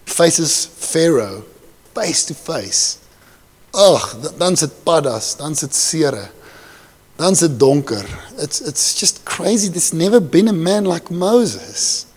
Faces 0.08 0.65
Pharaoh 0.65 1.45
face 1.93 2.25
to 2.25 2.34
face. 2.34 2.97
Ag, 3.75 4.39
dan 4.39 4.55
sit 4.55 4.71
paddas, 4.84 5.38
dan 5.38 5.53
sit 5.53 5.75
sere. 5.75 6.32
Dan 7.15 7.36
sit 7.36 7.60
donker. 7.60 8.10
It's 8.41 8.60
it's 8.60 8.95
just 8.95 9.23
crazy. 9.23 9.69
There's 9.69 9.93
never 9.93 10.19
been 10.19 10.47
a 10.47 10.53
man 10.53 10.86
like 10.86 11.12
Moses. 11.12 12.09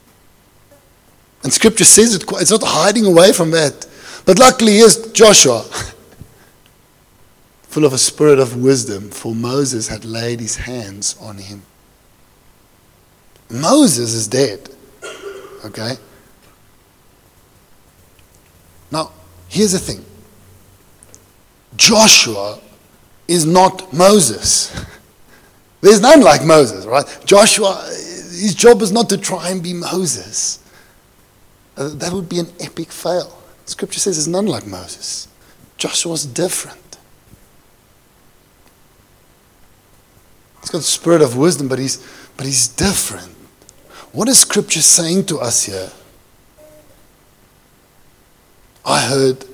And 1.43 1.53
scripture 1.53 1.85
says 1.85 2.15
it 2.15 2.25
it's 2.35 2.51
not 2.51 2.63
hiding 2.63 3.05
away 3.05 3.33
from 3.33 3.51
that. 3.51 3.87
But 4.25 4.39
luckily 4.39 4.77
here's 4.77 5.11
Joshua. 5.13 5.63
Full 7.63 7.85
of 7.85 7.93
a 7.93 7.99
spirit 7.99 8.39
of 8.39 8.57
wisdom, 8.57 9.11
for 9.11 9.35
Moses 9.35 9.89
had 9.89 10.05
laid 10.05 10.41
his 10.41 10.57
hands 10.57 11.17
on 11.21 11.39
him. 11.39 11.63
Moses 13.51 14.13
is 14.15 14.29
dead. 14.29 14.69
Okay? 15.65 15.95
Now, 18.91 19.13
here's 19.49 19.73
the 19.73 19.79
thing 19.79 20.05
Joshua 21.77 22.61
is 23.27 23.47
not 23.47 23.93
Moses. 23.93 24.85
There's 25.81 26.01
none 26.01 26.21
like 26.21 26.45
Moses, 26.45 26.87
right? 26.87 27.05
Joshua, 27.25 27.83
his 27.89 28.55
job 28.55 28.83
is 28.83 28.93
not 28.93 29.09
to 29.09 29.19
try 29.19 29.49
and 29.51 29.63
be 29.63 29.73
Moses. 29.73 30.62
Uh, 31.77 31.89
that 31.89 32.13
would 32.13 32.29
be 32.29 32.39
an 32.39 32.49
epic 32.61 32.93
fail. 32.93 33.39
Scripture 33.65 34.01
says 34.01 34.17
there's 34.17 34.29
none 34.29 34.47
like 34.47 34.67
Moses. 34.67 35.29
Joshua's 35.79 36.27
different. 36.27 36.79
He's 40.61 40.71
got 40.71 40.79
the 40.79 40.85
spirit 40.85 41.23
of 41.23 41.37
wisdom, 41.37 41.69
but 41.69 41.79
he's, 41.79 42.07
but 42.37 42.47
he's 42.47 42.69
different. 42.69 43.35
What 44.13 44.29
is 44.29 44.39
Scripture 44.39 44.83
saying 44.83 45.27
to 45.27 45.39
us 45.39 45.65
here? 45.65 45.91
I 48.85 49.01
heard 49.01 49.45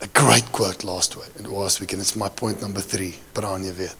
a 0.00 0.06
great 0.08 0.50
quote 0.52 0.84
last 0.84 1.16
week, 1.16 1.48
last 1.48 1.80
week, 1.80 1.92
and 1.92 2.00
it's 2.00 2.16
my 2.16 2.28
point 2.28 2.62
number 2.62 2.80
three. 2.80 3.16
Weet. 3.34 3.94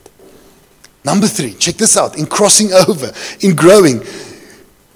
Number 1.04 1.26
three, 1.26 1.52
check 1.54 1.74
this 1.74 1.96
out. 1.96 2.16
In 2.18 2.26
crossing 2.26 2.72
over, 2.72 3.12
in 3.40 3.54
growing, 3.54 4.02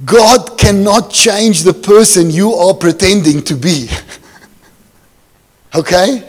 God 0.04 0.56
cannot 0.58 1.10
change 1.10 1.62
the 1.62 1.74
person 1.74 2.30
you 2.30 2.52
are 2.52 2.74
pretending 2.74 3.42
to 3.42 3.54
be. 3.54 3.88
okay? 5.74 6.28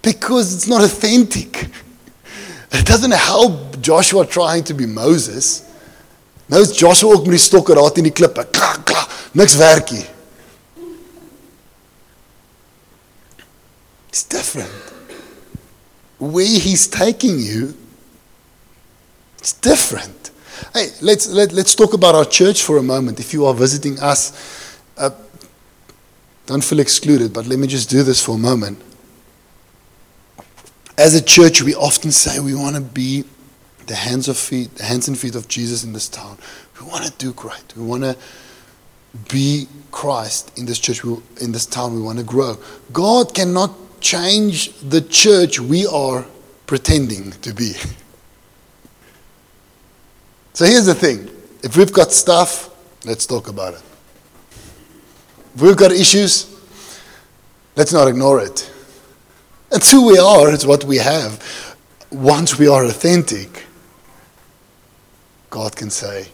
Because 0.00 0.54
it's 0.54 0.68
not 0.68 0.82
authentic. 0.82 1.68
It 2.70 2.86
doesn't 2.86 3.12
help 3.12 3.80
Joshua 3.80 4.26
trying 4.26 4.64
to 4.64 4.74
be 4.74 4.86
Moses. 4.86 5.68
Nou 6.46 6.60
is 6.60 6.78
Joshua 6.78 7.12
ook 7.12 7.26
met 7.26 7.36
die 7.36 7.38
stokke 7.38 7.74
die 8.02 8.10
klippe. 8.12 8.46
Kla, 8.50 8.76
kla, 8.84 9.06
niks 9.32 9.56
werk 9.56 9.90
nie. 9.90 10.06
It's 14.08 14.24
different. 14.24 14.70
Where 16.18 16.58
he's 16.60 16.86
taking 16.86 17.38
you, 17.40 17.74
it's 19.38 19.52
different. 19.52 20.31
Hey, 20.74 20.88
let's, 21.00 21.28
let, 21.28 21.52
let's 21.52 21.74
talk 21.74 21.92
about 21.92 22.14
our 22.14 22.24
church 22.24 22.62
for 22.62 22.78
a 22.78 22.82
moment. 22.82 23.20
If 23.20 23.32
you 23.32 23.46
are 23.46 23.54
visiting 23.54 23.98
us, 24.00 24.78
uh, 24.96 25.10
don't 26.46 26.64
feel 26.64 26.80
excluded, 26.80 27.32
but 27.32 27.46
let 27.46 27.58
me 27.58 27.66
just 27.66 27.90
do 27.90 28.02
this 28.02 28.24
for 28.24 28.36
a 28.36 28.38
moment. 28.38 28.80
As 30.98 31.14
a 31.14 31.22
church, 31.22 31.62
we 31.62 31.74
often 31.74 32.10
say 32.10 32.40
we 32.40 32.54
want 32.54 32.76
to 32.76 32.82
be 32.82 33.24
the 33.86 33.94
hands 33.94 34.28
of 34.28 34.36
feet, 34.36 34.74
the 34.76 34.84
hands 34.84 35.08
and 35.08 35.18
feet 35.18 35.34
of 35.34 35.48
Jesus 35.48 35.84
in 35.84 35.92
this 35.92 36.08
town. 36.08 36.38
We 36.80 36.86
want 36.86 37.04
to 37.04 37.12
do 37.12 37.32
great. 37.32 37.76
We 37.76 37.82
want 37.82 38.02
to 38.02 38.16
be 39.30 39.68
Christ 39.90 40.56
in 40.58 40.66
this 40.66 40.78
church, 40.78 41.04
we, 41.04 41.16
in 41.40 41.52
this 41.52 41.66
town. 41.66 41.94
We 41.94 42.02
want 42.02 42.18
to 42.18 42.24
grow. 42.24 42.56
God 42.92 43.34
cannot 43.34 43.72
change 44.00 44.72
the 44.80 45.00
church 45.00 45.60
we 45.60 45.86
are 45.86 46.26
pretending 46.66 47.32
to 47.42 47.52
be. 47.54 47.74
So 50.54 50.64
here's 50.64 50.86
the 50.86 50.94
thing 50.94 51.30
if 51.62 51.76
we've 51.76 51.92
got 51.92 52.12
stuff, 52.12 52.70
let's 53.04 53.26
talk 53.26 53.48
about 53.48 53.74
it. 53.74 53.82
If 55.54 55.62
we've 55.62 55.76
got 55.76 55.92
issues, 55.92 56.54
let's 57.76 57.92
not 57.92 58.08
ignore 58.08 58.40
it. 58.40 58.70
It's 59.70 59.90
who 59.90 60.06
we 60.06 60.18
are, 60.18 60.52
it's 60.52 60.66
what 60.66 60.84
we 60.84 60.98
have. 60.98 61.76
Once 62.10 62.58
we 62.58 62.68
are 62.68 62.84
authentic, 62.84 63.64
God 65.48 65.74
can 65.74 65.88
say, 65.88 66.28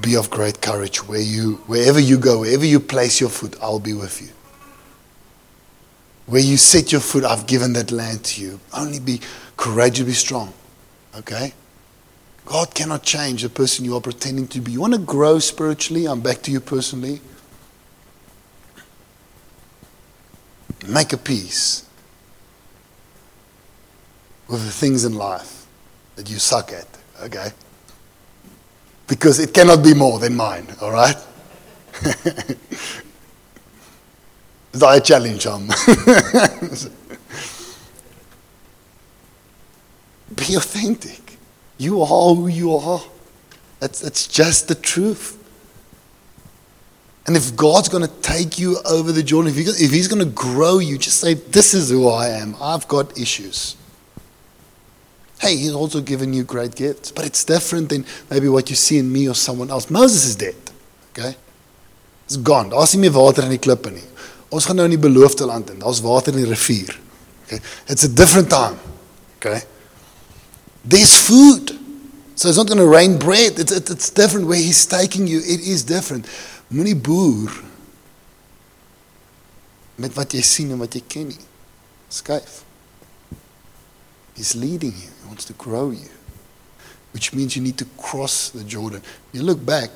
Be 0.00 0.16
of 0.16 0.30
great 0.30 0.62
courage. 0.62 1.06
Where 1.06 1.20
you, 1.20 1.56
wherever 1.66 2.00
you 2.00 2.16
go, 2.18 2.40
wherever 2.40 2.64
you 2.64 2.80
place 2.80 3.20
your 3.20 3.30
foot, 3.30 3.56
I'll 3.60 3.80
be 3.80 3.92
with 3.92 4.22
you. 4.22 4.28
Where 6.26 6.40
you 6.40 6.56
set 6.56 6.92
your 6.92 7.00
foot, 7.00 7.24
I've 7.24 7.46
given 7.46 7.72
that 7.74 7.90
land 7.90 8.24
to 8.24 8.40
you. 8.40 8.60
Only 8.72 9.00
be 9.00 9.20
courageous, 9.56 10.06
be 10.06 10.12
strong. 10.12 10.54
Okay? 11.16 11.52
God 12.50 12.74
cannot 12.74 13.04
change 13.04 13.44
the 13.44 13.48
person 13.48 13.84
you 13.84 13.94
are 13.94 14.00
pretending 14.00 14.48
to 14.48 14.60
be. 14.60 14.72
You 14.72 14.80
want 14.80 14.94
to 14.94 14.98
grow 14.98 15.38
spiritually? 15.38 16.06
I'm 16.06 16.20
back 16.20 16.42
to 16.42 16.50
you 16.50 16.58
personally. 16.58 17.20
Make 20.88 21.12
a 21.12 21.16
peace 21.16 21.86
with 24.48 24.64
the 24.64 24.72
things 24.72 25.04
in 25.04 25.14
life 25.14 25.64
that 26.16 26.28
you 26.28 26.40
suck 26.40 26.72
at. 26.72 26.88
Okay? 27.22 27.52
Because 29.06 29.38
it 29.38 29.54
cannot 29.54 29.84
be 29.84 29.94
more 29.94 30.18
than 30.18 30.34
mine, 30.34 30.66
all 30.80 30.90
right? 30.90 31.16
That 34.72 34.98
a 34.98 35.00
challenge, 35.00 35.46
um? 35.46 35.66
Be 40.36 40.54
authentic. 40.54 41.29
You 41.80 42.02
are 42.02 42.34
who 42.34 42.46
you 42.46 42.76
are. 42.76 43.00
That's, 43.78 44.00
that's 44.00 44.26
just 44.26 44.68
the 44.68 44.74
truth. 44.74 45.38
And 47.26 47.38
if 47.38 47.56
God's 47.56 47.88
going 47.88 48.06
to 48.06 48.14
take 48.20 48.58
you 48.58 48.76
over 48.84 49.12
the 49.12 49.22
journey, 49.22 49.50
if, 49.50 49.56
if 49.56 49.90
He's 49.90 50.06
going 50.06 50.22
to 50.22 50.30
grow 50.30 50.78
you, 50.78 50.98
just 50.98 51.20
say, 51.20 51.32
This 51.32 51.72
is 51.72 51.88
who 51.88 52.06
I 52.06 52.28
am. 52.28 52.54
I've 52.60 52.86
got 52.86 53.16
issues. 53.18 53.76
Hey, 55.38 55.56
He's 55.56 55.72
also 55.72 56.02
given 56.02 56.34
you 56.34 56.44
great 56.44 56.74
gifts, 56.74 57.12
but 57.12 57.24
it's 57.24 57.44
different 57.44 57.88
than 57.88 58.04
maybe 58.30 58.48
what 58.48 58.68
you 58.68 58.76
see 58.76 58.98
in 58.98 59.10
me 59.10 59.26
or 59.26 59.34
someone 59.34 59.70
else. 59.70 59.88
Moses 59.88 60.26
is 60.26 60.36
dead. 60.36 60.56
Okay? 61.12 61.34
It's 62.26 62.36
gone. 62.36 62.68
Daar's 62.68 62.92
nie 62.94 63.08
meer 63.08 63.16
water 63.16 63.42
in 63.48 63.56
die 63.56 63.58
klippe 63.58 63.90
nie. 63.90 64.04
Ons 64.52 64.68
gaan 64.68 64.76
nou 64.76 64.84
in 64.84 64.98
die 64.98 65.00
beloofde 65.00 65.48
land 65.48 65.72
in. 65.72 65.80
Daar's 65.80 66.04
water 66.04 66.36
in 66.36 66.44
die 66.44 66.50
rivier. 66.50 66.92
Okay? 67.46 67.64
It's 67.88 68.04
a 68.04 68.12
different 68.12 68.52
time. 68.52 68.76
Okay? 69.38 69.62
There's 70.84 71.26
food. 71.26 71.78
So 72.34 72.48
it's 72.48 72.56
not 72.56 72.66
going 72.66 72.78
to 72.78 72.86
rain 72.86 73.18
bread. 73.18 73.58
It's, 73.58 73.72
it's 73.72 74.10
different 74.10 74.46
where 74.46 74.58
he's 74.58 74.86
taking 74.86 75.26
you. 75.26 75.38
It 75.38 75.60
is 75.60 75.84
different. 75.84 76.26
Moenie 76.72 76.94
boer 76.94 77.50
met 80.00 80.14
wat 80.16 80.32
jy 80.32 80.40
sien 80.40 80.70
en 80.72 80.80
wat 80.80 80.94
jy 80.96 81.02
ken 81.12 81.28
nie. 81.28 81.42
Skuif. 82.08 82.62
He's 84.34 84.54
leading 84.56 84.94
you. 84.94 85.10
He 85.10 85.26
wants 85.26 85.44
to 85.50 85.52
grow 85.52 85.90
you. 85.90 86.08
Which 87.12 87.34
means 87.34 87.56
you 87.56 87.62
need 87.62 87.76
to 87.78 87.86
cross 87.98 88.48
the 88.48 88.64
Jordan. 88.64 89.02
You 89.32 89.42
look 89.42 89.64
back, 89.66 89.90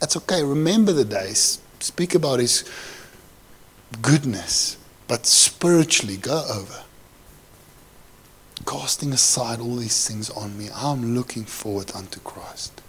that's 0.00 0.16
okay. 0.16 0.42
Remember 0.42 0.92
the 0.92 1.04
days. 1.04 1.60
Speak 1.78 2.16
about 2.16 2.40
his 2.40 2.64
goodness. 4.02 4.78
but 5.08 5.26
spiritually 5.26 6.18
go 6.18 6.44
over. 6.52 6.84
Casting 8.68 9.14
aside 9.14 9.60
all 9.60 9.76
these 9.76 10.06
things 10.06 10.28
on 10.28 10.58
me, 10.58 10.68
I'm 10.74 11.14
looking 11.14 11.44
forward 11.44 11.90
unto 11.94 12.20
Christ. 12.20 12.82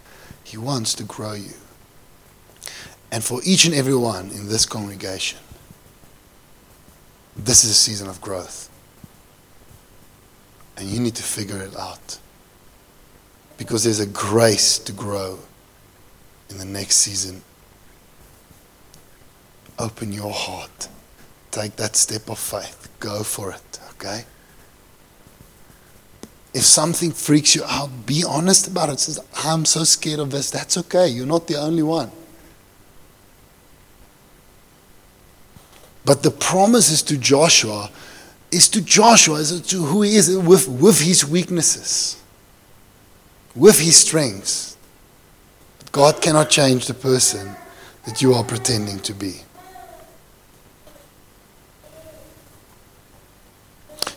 He 0.43 0.57
wants 0.57 0.93
to 0.95 1.03
grow 1.03 1.31
you. 1.31 1.53
And 3.13 3.23
for 3.23 3.39
each 3.45 3.63
and 3.63 3.73
every 3.73 3.95
one 3.95 4.29
in 4.31 4.49
this 4.49 4.65
congregation, 4.65 5.39
this 7.33 7.63
is 7.63 7.71
a 7.71 7.75
season 7.75 8.09
of 8.09 8.19
growth. 8.19 8.69
And 10.75 10.89
you 10.89 10.99
need 10.99 11.15
to 11.15 11.23
figure 11.23 11.61
it 11.61 11.77
out. 11.77 12.19
Because 13.57 13.85
there's 13.85 14.01
a 14.01 14.05
grace 14.05 14.79
to 14.79 14.91
grow 14.91 15.39
in 16.49 16.57
the 16.57 16.65
next 16.65 16.97
season. 16.97 17.41
Open 19.77 20.11
your 20.11 20.33
heart. 20.33 20.89
Take 21.51 21.77
that 21.77 21.95
step 21.95 22.29
of 22.29 22.37
faith. 22.37 22.89
Go 22.99 23.23
for 23.23 23.51
it, 23.53 23.79
okay? 23.91 24.25
If 26.53 26.63
something 26.63 27.11
freaks 27.11 27.55
you 27.55 27.63
out, 27.65 28.05
be 28.05 28.23
honest 28.27 28.67
about 28.67 28.89
it. 28.89 28.99
Says, 28.99 29.19
I'm 29.43 29.65
so 29.65 29.83
scared 29.83 30.19
of 30.19 30.31
this. 30.31 30.49
That's 30.49 30.77
okay. 30.77 31.07
You're 31.07 31.27
not 31.27 31.47
the 31.47 31.55
only 31.55 31.83
one. 31.83 32.11
But 36.05 36.23
the 36.23 36.31
promise 36.31 36.89
is 36.89 37.03
to 37.03 37.17
Joshua, 37.17 37.91
is 38.51 38.67
to 38.69 38.81
Joshua, 38.81 39.35
is 39.35 39.61
to 39.61 39.83
who 39.83 40.01
he 40.01 40.15
is 40.15 40.35
with, 40.35 40.67
with 40.67 41.01
his 41.01 41.23
weaknesses, 41.23 42.19
with 43.55 43.79
his 43.79 43.97
strengths. 43.97 44.75
God 45.91 46.19
cannot 46.19 46.49
change 46.49 46.87
the 46.87 46.95
person 46.95 47.55
that 48.05 48.23
you 48.23 48.33
are 48.33 48.43
pretending 48.43 48.99
to 49.01 49.13
be. 49.13 49.41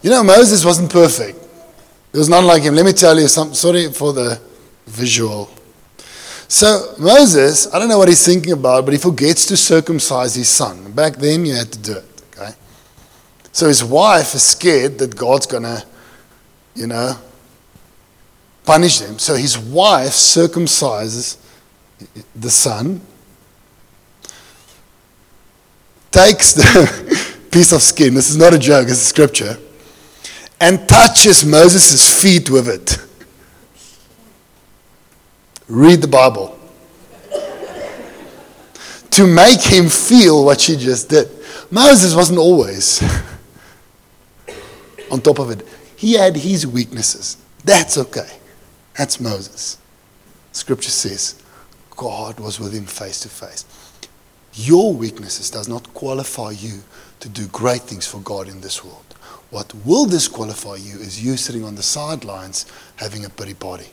You 0.03 0.11
know, 0.11 0.25
Moses 0.25 0.65
wasn't 0.65 0.91
perfect. 0.91 1.42
There 2.13 2.19
was 2.19 2.29
none 2.29 2.45
like 2.45 2.63
him. 2.63 2.75
Let 2.75 2.85
me 2.85 2.93
tell 2.93 3.19
you 3.19 3.27
something. 3.27 3.55
Sorry 3.55 3.91
for 3.91 4.13
the 4.13 4.41
visual. 4.87 5.51
So, 6.47 6.95
Moses, 6.99 7.73
I 7.73 7.79
don't 7.79 7.89
know 7.89 7.97
what 7.97 8.09
he's 8.09 8.25
thinking 8.25 8.53
about, 8.53 8.85
but 8.85 8.93
he 8.93 8.99
forgets 8.99 9.47
to 9.47 9.57
circumcise 9.57 10.35
his 10.35 10.49
son. 10.49 10.93
Back 10.93 11.17
then, 11.17 11.47
you 11.47 11.55
had 11.55 11.73
to 11.73 11.79
do 11.79 11.93
it. 11.97 12.23
Okay? 12.37 12.51
So, 13.53 13.69
his 13.69 13.83
wife 13.83 14.35
is 14.35 14.43
scared 14.43 14.99
that 14.99 15.17
God's 15.17 15.47
to, 15.47 15.83
you 16.75 16.87
know, 16.87 17.17
punish 18.67 18.99
them. 18.99 19.19
So, 19.19 19.35
his 19.35 19.59
wife 19.59 20.13
circumcises 20.13 21.39
the 22.35 22.51
son, 22.51 23.01
takes 26.11 26.53
the 26.53 27.39
piece 27.51 27.73
of 27.73 27.81
skin, 27.81 28.13
this 28.13 28.29
is 28.29 28.37
not 28.37 28.53
a 28.53 28.59
joke, 28.59 28.89
it's 28.89 29.01
a 29.01 29.05
scripture, 29.05 29.57
and 30.63 30.89
touches 30.89 31.45
Moses' 31.45 32.23
feet 32.23 32.49
with 32.49 32.69
it. 32.69 32.97
Read 35.67 36.01
the 36.01 36.07
Bible. 36.07 36.57
to 39.11 39.27
make 39.27 39.61
him 39.61 39.89
feel 39.89 40.45
what 40.45 40.61
she 40.61 40.77
just 40.77 41.11
did. 41.11 41.29
Moses 41.71 42.15
wasn't 42.15 42.39
always 42.39 43.03
on 45.11 45.21
top 45.21 45.41
of 45.41 45.51
it. 45.51 45.67
He 45.97 46.15
had 46.15 46.37
his 46.37 46.65
weaknesses. 46.65 47.39
That's 47.65 47.99
okay. 47.99 48.31
That's 48.97 49.21
Moses. 49.21 49.79
Scripture 50.53 50.91
says 50.91 51.43
God 51.91 52.39
was 52.39 52.61
with 52.61 52.73
him 52.73 52.87
face 52.87 53.21
to 53.23 53.29
face. 53.29 53.65
Your 54.55 54.95
weaknesses 54.95 55.51
does 55.51 55.69
not 55.69 55.93
qualify 55.93 56.53
you 56.53 56.85
to 57.19 57.29
do 57.29 57.49
great 57.49 57.83
things 57.83 58.07
for 58.07 58.21
God 58.21 58.49
in 58.49 58.61
this 58.61 58.85
world. 58.85 59.12
What 59.53 59.75
will 59.85 60.07
disqualify 60.07 60.77
you 60.77 60.99
is 60.99 61.23
you 61.23 61.37
sitting 61.37 61.63
on 61.63 61.75
the 61.75 61.83
sidelines 61.83 62.65
having 62.97 63.27
a 63.27 63.29
pity 63.29 63.53
party. 63.53 63.85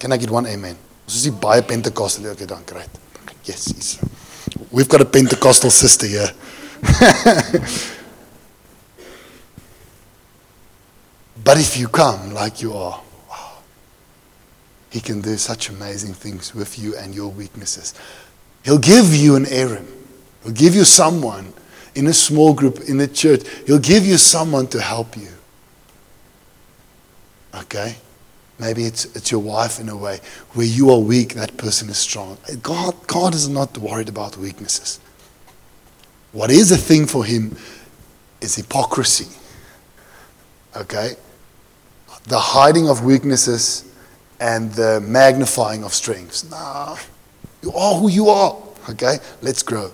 Can 0.00 0.10
I 0.10 0.16
get 0.16 0.30
one 0.32 0.46
amen? 0.46 0.76
Ons 1.06 1.14
is 1.14 1.26
nie 1.28 1.38
baie 1.38 1.62
Pentecostal 1.62 2.26
okay 2.32 2.44
dan 2.44 2.64
great. 2.66 2.90
Yes, 3.44 3.70
yes. 3.70 4.02
We've 4.72 4.88
got 4.88 5.00
a 5.00 5.04
Pentecostal 5.04 5.70
sister 5.70 6.08
here. 6.08 6.32
but 11.44 11.56
if 11.56 11.78
you 11.78 11.86
come 11.86 12.34
like 12.34 12.60
you 12.60 12.72
are, 12.72 13.00
wow, 13.30 13.58
he 14.90 14.98
can 14.98 15.20
do 15.20 15.36
such 15.36 15.68
amazing 15.68 16.14
things 16.14 16.52
with 16.52 16.80
you 16.80 16.96
and 16.96 17.14
your 17.14 17.30
weaknesses. 17.30 17.94
He'll 18.64 18.82
give 18.82 19.14
you 19.14 19.36
an 19.36 19.46
Aaron. 19.46 19.86
He'll 20.42 20.52
give 20.52 20.74
you 20.74 20.82
someone 20.82 21.52
in 21.94 22.06
a 22.06 22.12
small 22.12 22.54
group 22.54 22.80
in 22.88 22.98
the 22.98 23.08
church. 23.08 23.42
He'll 23.66 23.78
give 23.78 24.04
you 24.04 24.16
someone 24.16 24.66
to 24.68 24.80
help 24.80 25.16
you. 25.16 25.28
Okay? 27.54 27.96
Maybe 28.58 28.84
it's, 28.84 29.04
it's 29.16 29.30
your 29.30 29.40
wife 29.40 29.80
in 29.80 29.88
a 29.88 29.96
way. 29.96 30.20
Where 30.52 30.66
you 30.66 30.90
are 30.90 30.98
weak, 30.98 31.34
that 31.34 31.56
person 31.56 31.88
is 31.88 31.98
strong. 31.98 32.38
God, 32.62 32.94
God 33.06 33.34
is 33.34 33.48
not 33.48 33.76
worried 33.78 34.08
about 34.08 34.36
weaknesses. 34.36 35.00
What 36.32 36.50
is 36.50 36.72
a 36.72 36.76
thing 36.76 37.06
for 37.06 37.24
him 37.24 37.56
is 38.40 38.56
hypocrisy. 38.56 39.26
Okay? 40.76 41.12
The 42.24 42.38
hiding 42.38 42.88
of 42.88 43.04
weaknesses 43.04 43.84
and 44.40 44.72
the 44.72 45.00
magnifying 45.00 45.84
of 45.84 45.94
strengths. 45.94 46.48
Nah, 46.48 46.96
you 47.62 47.72
are 47.72 47.94
who 47.94 48.08
you 48.08 48.28
are. 48.28 48.56
Okay? 48.90 49.18
Let's 49.42 49.62
grow. 49.62 49.90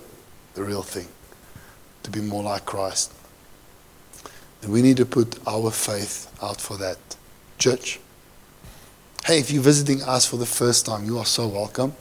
The 0.53 0.63
real 0.63 0.83
thing. 0.83 1.07
To 2.03 2.09
be 2.09 2.21
more 2.21 2.43
like 2.43 2.65
Christ. 2.65 3.13
And 4.61 4.71
we 4.71 4.81
need 4.81 4.97
to 4.97 5.05
put 5.05 5.39
our 5.47 5.71
faith 5.71 6.31
out 6.41 6.59
for 6.59 6.77
that. 6.77 6.97
Church. 7.57 7.99
Hey, 9.25 9.39
if 9.39 9.51
you're 9.51 9.61
visiting 9.61 10.01
us 10.03 10.25
for 10.25 10.37
the 10.37 10.45
first 10.45 10.85
time, 10.85 11.05
you 11.05 11.19
are 11.19 11.25
so 11.25 11.47
welcome. 11.47 11.93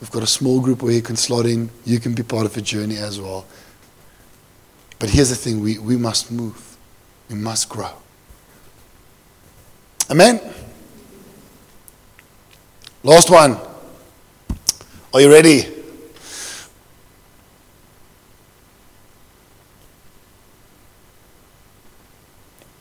We've 0.00 0.10
got 0.10 0.22
a 0.22 0.26
small 0.26 0.60
group 0.60 0.82
where 0.82 0.92
you 0.92 1.02
can 1.02 1.16
slot 1.16 1.46
in. 1.46 1.70
You 1.84 1.98
can 1.98 2.14
be 2.14 2.22
part 2.22 2.46
of 2.46 2.56
a 2.56 2.60
journey 2.60 2.96
as 2.96 3.20
well. 3.20 3.46
But 4.98 5.10
here's 5.10 5.30
the 5.30 5.36
thing 5.36 5.60
we, 5.60 5.78
we 5.78 5.96
must 5.96 6.30
move, 6.30 6.76
we 7.28 7.36
must 7.36 7.68
grow. 7.68 7.90
Amen? 10.10 10.40
Last 13.02 13.30
one. 13.30 13.58
Are 15.12 15.20
you 15.20 15.30
ready? 15.30 15.73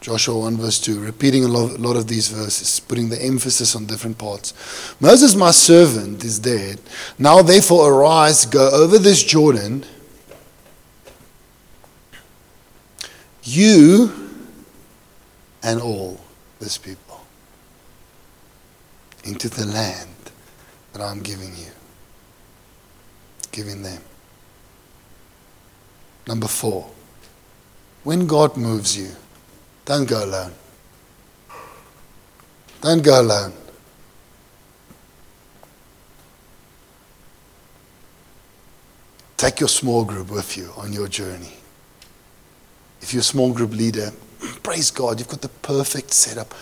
Joshua 0.03 0.37
1 0.37 0.57
verse 0.57 0.79
2, 0.79 0.99
repeating 0.99 1.45
a 1.45 1.47
lot, 1.47 1.71
a 1.71 1.77
lot, 1.77 1.95
of 1.95 2.09
these 2.09 2.27
verses, 2.27 2.81
putting 2.81 3.07
the 3.07 3.23
emphasis 3.23 3.73
on 3.73 3.85
different 3.85 4.17
parts. 4.17 4.53
Moses, 4.99 5.33
my 5.33 5.51
servant, 5.51 6.25
is 6.25 6.39
dead. 6.39 6.81
Now 7.17 7.41
therefore 7.41 7.89
arise, 7.89 8.45
go 8.45 8.69
over 8.69 8.99
this 8.99 9.23
Jordan, 9.23 9.85
you 13.43 14.11
and 15.63 15.79
all 15.79 16.19
this 16.59 16.77
people, 16.77 17.21
into 19.23 19.47
the 19.47 19.65
land 19.65 20.09
that 20.91 21.01
I'm 21.01 21.21
giving 21.21 21.55
you, 21.55 21.71
giving 23.53 23.83
them. 23.83 24.01
Number 26.27 26.47
four, 26.47 26.89
when 28.03 28.27
God 28.27 28.57
moves 28.57 28.97
you, 28.97 29.11
don't 29.85 30.07
go 30.07 30.23
alone. 30.23 30.51
Don't 32.81 33.03
go 33.03 33.21
alone. 33.21 33.53
Take 39.37 39.59
your 39.59 39.69
small 39.69 40.05
group 40.05 40.31
with 40.31 40.55
you 40.57 40.71
on 40.77 40.93
your 40.93 41.07
journey. 41.07 41.53
If 43.01 43.13
you're 43.13 43.21
a 43.21 43.23
small 43.23 43.53
group 43.53 43.71
leader, 43.71 44.11
praise 44.63 44.89
God, 44.89 45.19
you've 45.19 45.27
got 45.27 45.41
the 45.41 45.49
perfect 45.49 46.13
setup. 46.13 46.53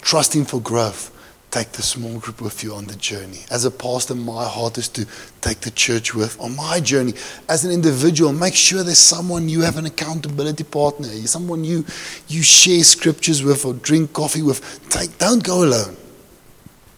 Trust 0.00 0.34
Him 0.34 0.44
for 0.44 0.60
growth 0.60 1.15
take 1.56 1.72
the 1.72 1.82
small 1.82 2.18
group 2.18 2.42
with 2.42 2.62
you 2.62 2.74
on 2.74 2.84
the 2.84 2.96
journey. 2.96 3.40
As 3.50 3.64
a 3.64 3.70
pastor, 3.70 4.14
my 4.14 4.44
heart 4.44 4.76
is 4.76 4.90
to 4.90 5.06
take 5.40 5.60
the 5.60 5.70
church 5.70 6.14
with 6.14 6.38
on 6.38 6.54
my 6.54 6.80
journey. 6.80 7.14
As 7.48 7.64
an 7.64 7.70
individual, 7.70 8.34
make 8.34 8.54
sure 8.54 8.82
there's 8.82 8.98
someone 8.98 9.48
you 9.48 9.62
have 9.62 9.78
an 9.78 9.86
accountability 9.86 10.64
partner, 10.64 11.08
someone 11.26 11.64
you 11.64 11.86
you 12.28 12.42
share 12.42 12.84
scriptures 12.84 13.42
with 13.42 13.64
or 13.64 13.72
drink 13.72 14.12
coffee 14.12 14.42
with. 14.42 14.60
Take, 14.90 15.16
don't 15.16 15.42
go 15.42 15.64
alone. 15.64 15.96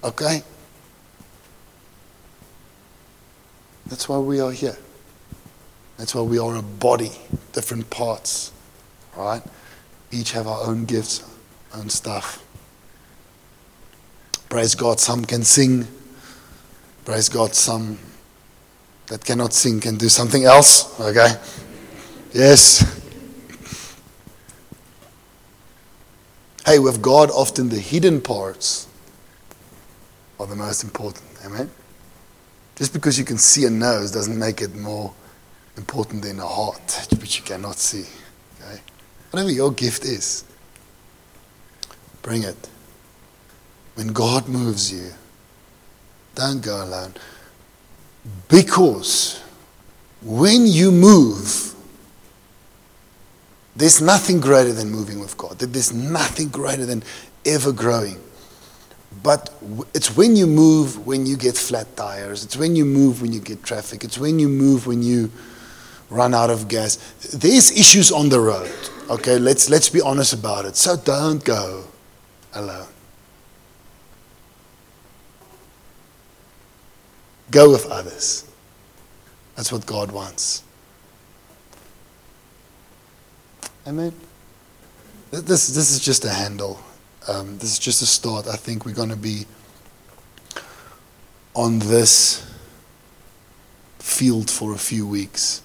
Okay? 0.03 0.43
That's 3.87 4.09
why 4.09 4.19
we 4.19 4.41
are 4.41 4.51
here. 4.51 4.77
That's 5.99 6.17
why 6.17 6.23
we 6.23 6.41
are 6.41 6.57
a 6.57 6.63
body, 6.63 7.13
different 7.53 7.91
parts. 7.91 8.51
Right? 9.17 9.43
Each 10.11 10.33
have 10.33 10.49
our 10.49 10.67
own 10.67 10.85
gifts, 10.85 11.23
own 11.77 11.89
stuff. 11.91 12.45
Praise 14.49 14.75
God, 14.75 14.99
some 14.99 15.25
can 15.25 15.45
sing. 15.45 15.87
Praise 17.05 17.29
God, 17.29 17.55
some 17.55 17.99
that 19.09 19.25
cannot 19.25 19.53
sing 19.53 19.81
can 19.81 19.97
do 19.97 20.09
something 20.09 20.45
else. 20.45 20.99
Okay? 21.01 21.29
Yes. 22.33 22.95
Hey, 26.65 26.79
with 26.79 27.01
God, 27.01 27.31
often 27.31 27.69
the 27.69 27.79
hidden 27.79 28.21
parts 28.21 28.87
are 30.39 30.47
the 30.47 30.57
most 30.57 30.85
important. 30.85 31.25
Amen? 31.45 31.71
Just 32.77 32.93
because 32.93 33.19
you 33.19 33.25
can 33.25 33.39
see 33.39 33.65
a 33.65 33.71
nose 33.71 34.11
doesn't 34.13 34.39
make 34.39 34.61
it 34.61 34.75
more 34.75 35.13
important 35.77 36.23
than 36.23 36.39
a 36.41 36.47
heart, 36.47 37.09
which 37.21 37.39
you 37.39 37.45
cannot 37.45 37.77
see. 37.77 38.05
Okay? 38.61 38.81
Whatever 39.31 39.51
your 39.51 39.73
gift 39.73 40.05
is, 40.05 40.45
bring 42.23 42.43
it. 42.45 42.69
When 43.99 44.13
God 44.13 44.47
moves 44.47 44.93
you, 44.93 45.11
don't 46.37 46.61
go 46.61 46.85
alone. 46.85 47.15
Because 48.49 49.43
when 50.23 50.69
you 50.69 50.93
move, 50.93 51.75
there's 53.75 54.01
nothing 54.01 54.39
greater 54.39 54.73
than 54.73 54.89
moving 54.89 55.19
with 55.19 55.37
God. 55.37 55.59
There's 55.59 55.93
nothing 55.93 56.49
greater 56.51 56.87
than 56.87 57.03
ever 57.45 57.73
growing. 57.73 58.21
But 59.21 59.53
it's 59.93 60.17
when 60.17 60.37
you 60.37 60.47
move 60.47 61.05
when 61.05 61.27
you 61.27 61.37
get 61.37 61.57
flat 61.57 61.97
tires. 61.97 62.45
It's 62.45 62.57
when 62.57 62.77
you 62.77 62.85
move 62.85 63.21
when 63.21 63.33
you 63.33 63.41
get 63.41 63.65
traffic. 63.65 64.05
It's 64.05 64.17
when 64.17 64.39
you 64.39 64.49
move 64.49 64.87
when 64.87 65.03
you 65.03 65.33
run 66.09 66.35
out 66.35 66.51
of 66.51 66.69
gas. 66.69 66.99
There's 67.35 67.73
issues 67.73 68.13
on 68.13 68.29
the 68.29 68.39
road. 68.39 68.71
Okay, 69.11 69.41
let's 69.41 69.69
let's 69.69 69.89
be 69.89 70.01
honest 70.01 70.35
about 70.35 70.67
it. 70.67 70.77
So 70.77 70.97
don't 70.97 71.45
go 71.45 71.83
alone. 72.55 72.87
Go 77.51 77.71
with 77.71 77.87
others. 77.87 78.45
That's 79.57 79.73
what 79.73 79.87
God 79.87 80.13
wants. 80.13 80.63
Amen. 83.87 84.13
This, 85.31 85.69
this 85.69 85.91
is 85.91 86.01
just 86.01 86.25
a 86.25 86.31
handle. 86.31 86.79
Um, 87.27 87.59
this 87.59 87.73
is 87.73 87.79
just 87.79 88.03
a 88.03 88.07
start. 88.07 88.47
I 88.47 88.57
think 88.57 88.85
we're 88.85 88.95
going 88.95 89.09
to 89.09 89.17
be 89.17 89.47
on 91.55 91.79
this 91.81 92.49
field 93.99 94.51
for 94.51 94.75
a 94.75 94.79
few 94.79 95.07
weeks 95.07 95.63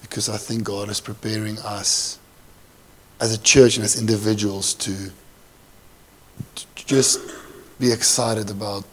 because 0.00 0.28
I 0.28 0.36
think 0.36 0.64
God 0.64 0.88
is 0.88 1.00
preparing 1.00 1.58
us 1.60 2.18
as 3.20 3.32
a 3.32 3.40
church 3.40 3.76
and 3.76 3.84
as 3.84 3.98
individuals 3.98 4.74
to, 4.74 5.10
to 6.54 6.86
just 6.86 7.20
be 7.78 7.92
excited 7.92 8.50
about 8.50 8.84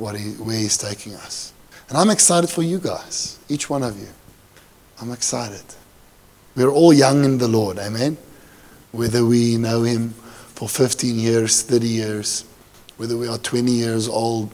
what 0.00 0.16
he, 0.16 0.30
where 0.42 0.56
He's 0.56 0.78
taking 0.78 1.14
us. 1.14 1.52
And 1.88 1.98
I'm 1.98 2.10
excited 2.10 2.48
for 2.48 2.62
you 2.62 2.78
guys, 2.78 3.38
each 3.48 3.68
one 3.68 3.82
of 3.82 3.98
you. 4.00 4.08
I'm 5.00 5.12
excited. 5.12 5.62
We're 6.56 6.70
all 6.70 6.92
young 6.92 7.24
in 7.24 7.38
the 7.38 7.48
Lord, 7.48 7.78
amen? 7.78 8.16
Whether 8.92 9.24
we 9.24 9.56
know 9.56 9.82
Him 9.82 10.10
for 10.10 10.68
15 10.68 11.18
years, 11.18 11.62
30 11.62 11.86
years, 11.86 12.44
whether 12.96 13.16
we 13.16 13.28
are 13.28 13.38
20 13.38 13.70
years 13.70 14.08
old 14.08 14.50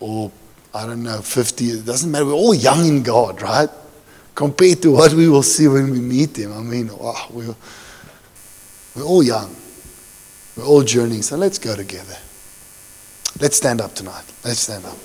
or, 0.00 0.32
I 0.74 0.86
don't 0.86 1.02
know, 1.02 1.20
50, 1.20 1.64
it 1.66 1.84
doesn't 1.84 2.10
matter. 2.10 2.24
We're 2.26 2.32
all 2.32 2.54
young 2.54 2.86
in 2.86 3.02
God, 3.02 3.42
right? 3.42 3.68
Compared 4.34 4.82
to 4.82 4.92
what 4.92 5.12
we 5.12 5.28
will 5.28 5.42
see 5.42 5.68
when 5.68 5.90
we 5.90 6.00
meet 6.00 6.36
Him. 6.36 6.52
I 6.52 6.62
mean, 6.62 6.96
wow, 6.96 7.26
we're, 7.30 7.54
we're 8.96 9.04
all 9.04 9.22
young. 9.22 9.54
We're 10.56 10.64
all 10.64 10.82
journeying. 10.82 11.22
So 11.22 11.36
let's 11.36 11.58
go 11.58 11.76
together. 11.76 12.16
Let's 13.38 13.56
stand 13.56 13.80
up 13.80 13.94
tonight. 13.94 14.24
Let's 14.44 14.60
stand 14.60 14.84
up. 14.84 14.96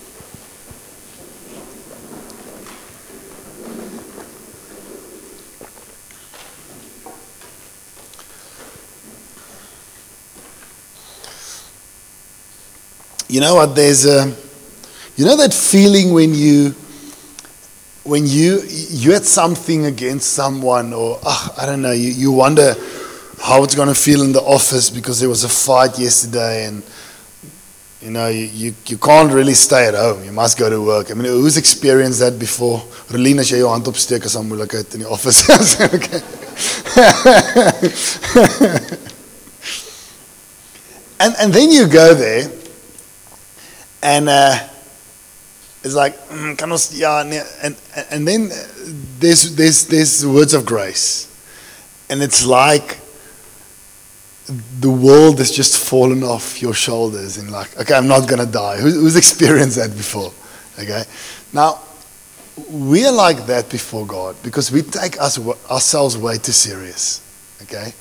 You 13.27 13.41
know 13.41 13.55
what? 13.55 13.75
There's 13.75 14.05
a, 14.05 14.33
you 15.17 15.25
know 15.25 15.35
that 15.37 15.53
feeling 15.53 16.13
when 16.13 16.33
you, 16.33 16.75
when 18.03 18.25
you 18.27 18.61
you 18.67 19.11
had 19.13 19.25
something 19.25 19.85
against 19.85 20.33
someone, 20.33 20.93
or 20.93 21.19
ah, 21.23 21.53
I 21.61 21.65
don't 21.65 21.81
know, 21.81 21.91
you, 21.91 22.11
you 22.11 22.31
wonder 22.31 22.75
how 23.41 23.63
it's 23.63 23.75
going 23.75 23.87
to 23.89 23.95
feel 23.95 24.21
in 24.21 24.31
the 24.31 24.41
office 24.41 24.89
because 24.89 25.19
there 25.19 25.27
was 25.27 25.43
a 25.43 25.49
fight 25.49 25.97
yesterday, 25.99 26.65
and 26.65 26.83
you 28.05 28.11
know 28.11 28.27
you, 28.27 28.45
you, 28.45 28.75
you 28.85 28.97
can't 28.97 29.33
really 29.33 29.55
stay 29.55 29.87
at 29.87 29.95
home. 29.95 30.23
You 30.23 30.31
must 30.31 30.57
go 30.57 30.69
to 30.69 30.81
work. 30.81 31.11
I 31.11 31.15
mean, 31.15 31.25
who's 31.25 31.57
experienced 31.57 32.19
that 32.19 32.39
before? 32.39 32.79
Rolien, 33.09 33.39
as 33.39 33.49
jy 33.49 33.57
jou 33.57 33.69
hand 33.69 33.87
'n 33.87 34.49
moeilikheid 34.49 34.93
in 34.93 34.99
die 35.01 35.09
office. 35.09 35.43
and 41.19 41.35
and 41.39 41.53
then 41.53 41.71
you 41.71 41.87
go 41.87 42.13
there 42.13 42.49
and 44.05 44.29
uh, 44.29 44.55
it's 45.85 45.93
like, 45.93 46.17
mm, 46.29 46.57
and, 47.63 47.75
and 48.11 48.27
then 48.27 48.49
there's, 49.19 49.55
there's, 49.55 49.87
there's 49.87 50.25
words 50.25 50.55
of 50.55 50.65
grace. 50.65 51.31
And 52.09 52.23
it's 52.23 52.43
like 52.45 52.99
the 54.79 54.91
world 54.91 55.39
has 55.39 55.51
just 55.51 55.77
fallen 55.77 56.23
off 56.23 56.61
your 56.61 56.73
shoulders 56.73 57.37
and 57.37 57.51
like, 57.51 57.77
okay, 57.79 57.95
I'm 57.95 58.07
not 58.07 58.27
going 58.29 58.45
to 58.45 58.51
die. 58.51 58.77
Who, 58.77 58.91
who's 58.91 59.15
experienced 59.15 59.77
that 59.77 59.91
before? 59.91 60.31
Okay. 60.79 61.03
Now, 61.51 61.79
we 62.69 63.05
are 63.05 63.11
like 63.11 63.47
that 63.47 63.69
before 63.69 64.05
God 64.05 64.35
because 64.43 64.71
we 64.71 64.81
take 64.81 65.19
us, 65.19 65.39
ourselves 65.69 66.17
way 66.17 66.37
too 66.37 66.51
serious. 66.51 67.21
Okay. 67.63 67.93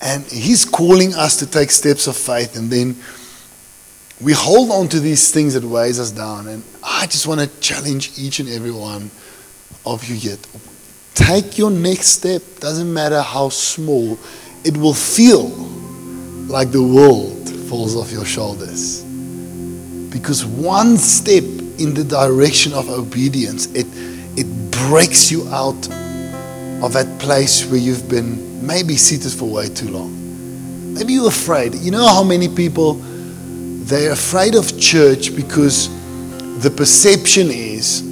And 0.00 0.24
He's 0.24 0.64
calling 0.64 1.14
us 1.14 1.36
to 1.38 1.46
take 1.46 1.70
steps 1.70 2.06
of 2.06 2.16
faith 2.16 2.56
and 2.56 2.70
then 2.70 2.96
we 4.20 4.32
hold 4.32 4.70
on 4.70 4.88
to 4.88 5.00
these 5.00 5.30
things 5.30 5.54
that 5.54 5.64
weighs 5.64 6.00
us 6.00 6.10
down. 6.10 6.48
And 6.48 6.62
I 6.82 7.06
just 7.06 7.26
want 7.26 7.40
to 7.40 7.60
challenge 7.60 8.18
each 8.18 8.40
and 8.40 8.48
every 8.48 8.70
one 8.70 9.10
of 9.84 10.08
you 10.08 10.14
yet. 10.14 10.38
Take 11.14 11.58
your 11.58 11.70
next 11.70 12.06
step. 12.08 12.42
Doesn't 12.60 12.92
matter 12.92 13.20
how 13.20 13.48
small. 13.50 14.18
It 14.66 14.76
will 14.76 14.94
feel 14.94 15.44
like 16.48 16.72
the 16.72 16.82
world 16.82 17.48
falls 17.68 17.94
off 17.94 18.10
your 18.10 18.24
shoulders. 18.24 19.04
Because 20.10 20.44
one 20.44 20.96
step 20.96 21.44
in 21.78 21.94
the 21.94 22.02
direction 22.02 22.72
of 22.72 22.90
obedience, 22.90 23.66
it, 23.66 23.86
it 24.36 24.46
breaks 24.88 25.30
you 25.30 25.46
out 25.50 25.76
of 26.82 26.92
that 26.94 27.16
place 27.20 27.64
where 27.70 27.78
you've 27.78 28.08
been 28.08 28.66
maybe 28.66 28.96
seated 28.96 29.30
for 29.30 29.44
way 29.48 29.68
too 29.68 29.88
long. 29.88 30.94
Maybe 30.94 31.12
you're 31.12 31.28
afraid. 31.28 31.72
You 31.76 31.92
know 31.92 32.08
how 32.08 32.24
many 32.24 32.48
people 32.48 32.94
they're 33.84 34.10
afraid 34.10 34.56
of 34.56 34.80
church 34.80 35.36
because 35.36 35.88
the 36.60 36.70
perception 36.70 37.50
is 37.52 38.02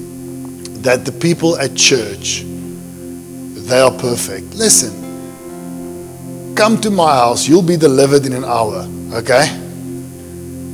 that 0.83 1.05
the 1.05 1.11
people 1.11 1.59
at 1.59 1.75
church 1.75 2.45
they 2.45 3.81
are 3.81 3.91
perfect. 3.91 4.55
Listen, 4.55 5.04
come 6.55 6.81
to 6.81 6.91
my 6.91 7.15
house, 7.15 7.47
you'll 7.49 7.63
be 7.63 7.77
delivered 7.77 8.27
in 8.27 8.33
an 8.33 8.45
hour, 8.45 8.87
okay? 9.13 9.47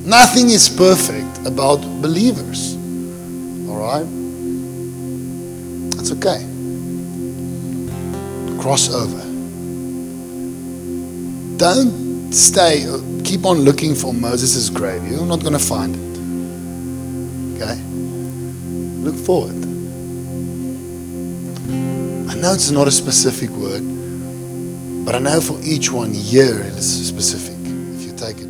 Nothing 0.04 0.50
is 0.50 0.68
perfect 0.68 1.46
about 1.46 1.80
believers. 2.02 2.74
All 3.68 3.78
right? 3.78 4.06
That's 5.96 6.12
okay. 6.12 6.46
Cross 8.60 8.92
over. 8.94 9.20
Don't 11.56 12.32
stay 12.32 12.86
uh, 12.86 12.98
keep 13.24 13.44
on 13.44 13.60
looking 13.60 13.94
for 13.94 14.12
Moses' 14.12 14.70
grave. 14.70 15.06
You're 15.06 15.26
not 15.26 15.40
going 15.40 15.52
to 15.52 15.58
find 15.58 15.94
it. 15.94 17.62
Okay? 17.62 17.80
Look 19.04 19.14
forward. 19.14 19.56
I 22.30 22.34
know 22.34 22.52
it's 22.54 22.70
not 22.70 22.88
a 22.88 22.90
specific 22.90 23.50
word, 23.50 23.82
but 25.04 25.14
I 25.14 25.18
know 25.18 25.40
for 25.40 25.58
each 25.62 25.90
one 25.92 26.12
here 26.12 26.60
it 26.60 26.74
is 26.76 27.08
specific 27.08 27.56
if 27.96 28.02
you 28.04 28.12
take 28.16 28.38
it. 28.38 28.49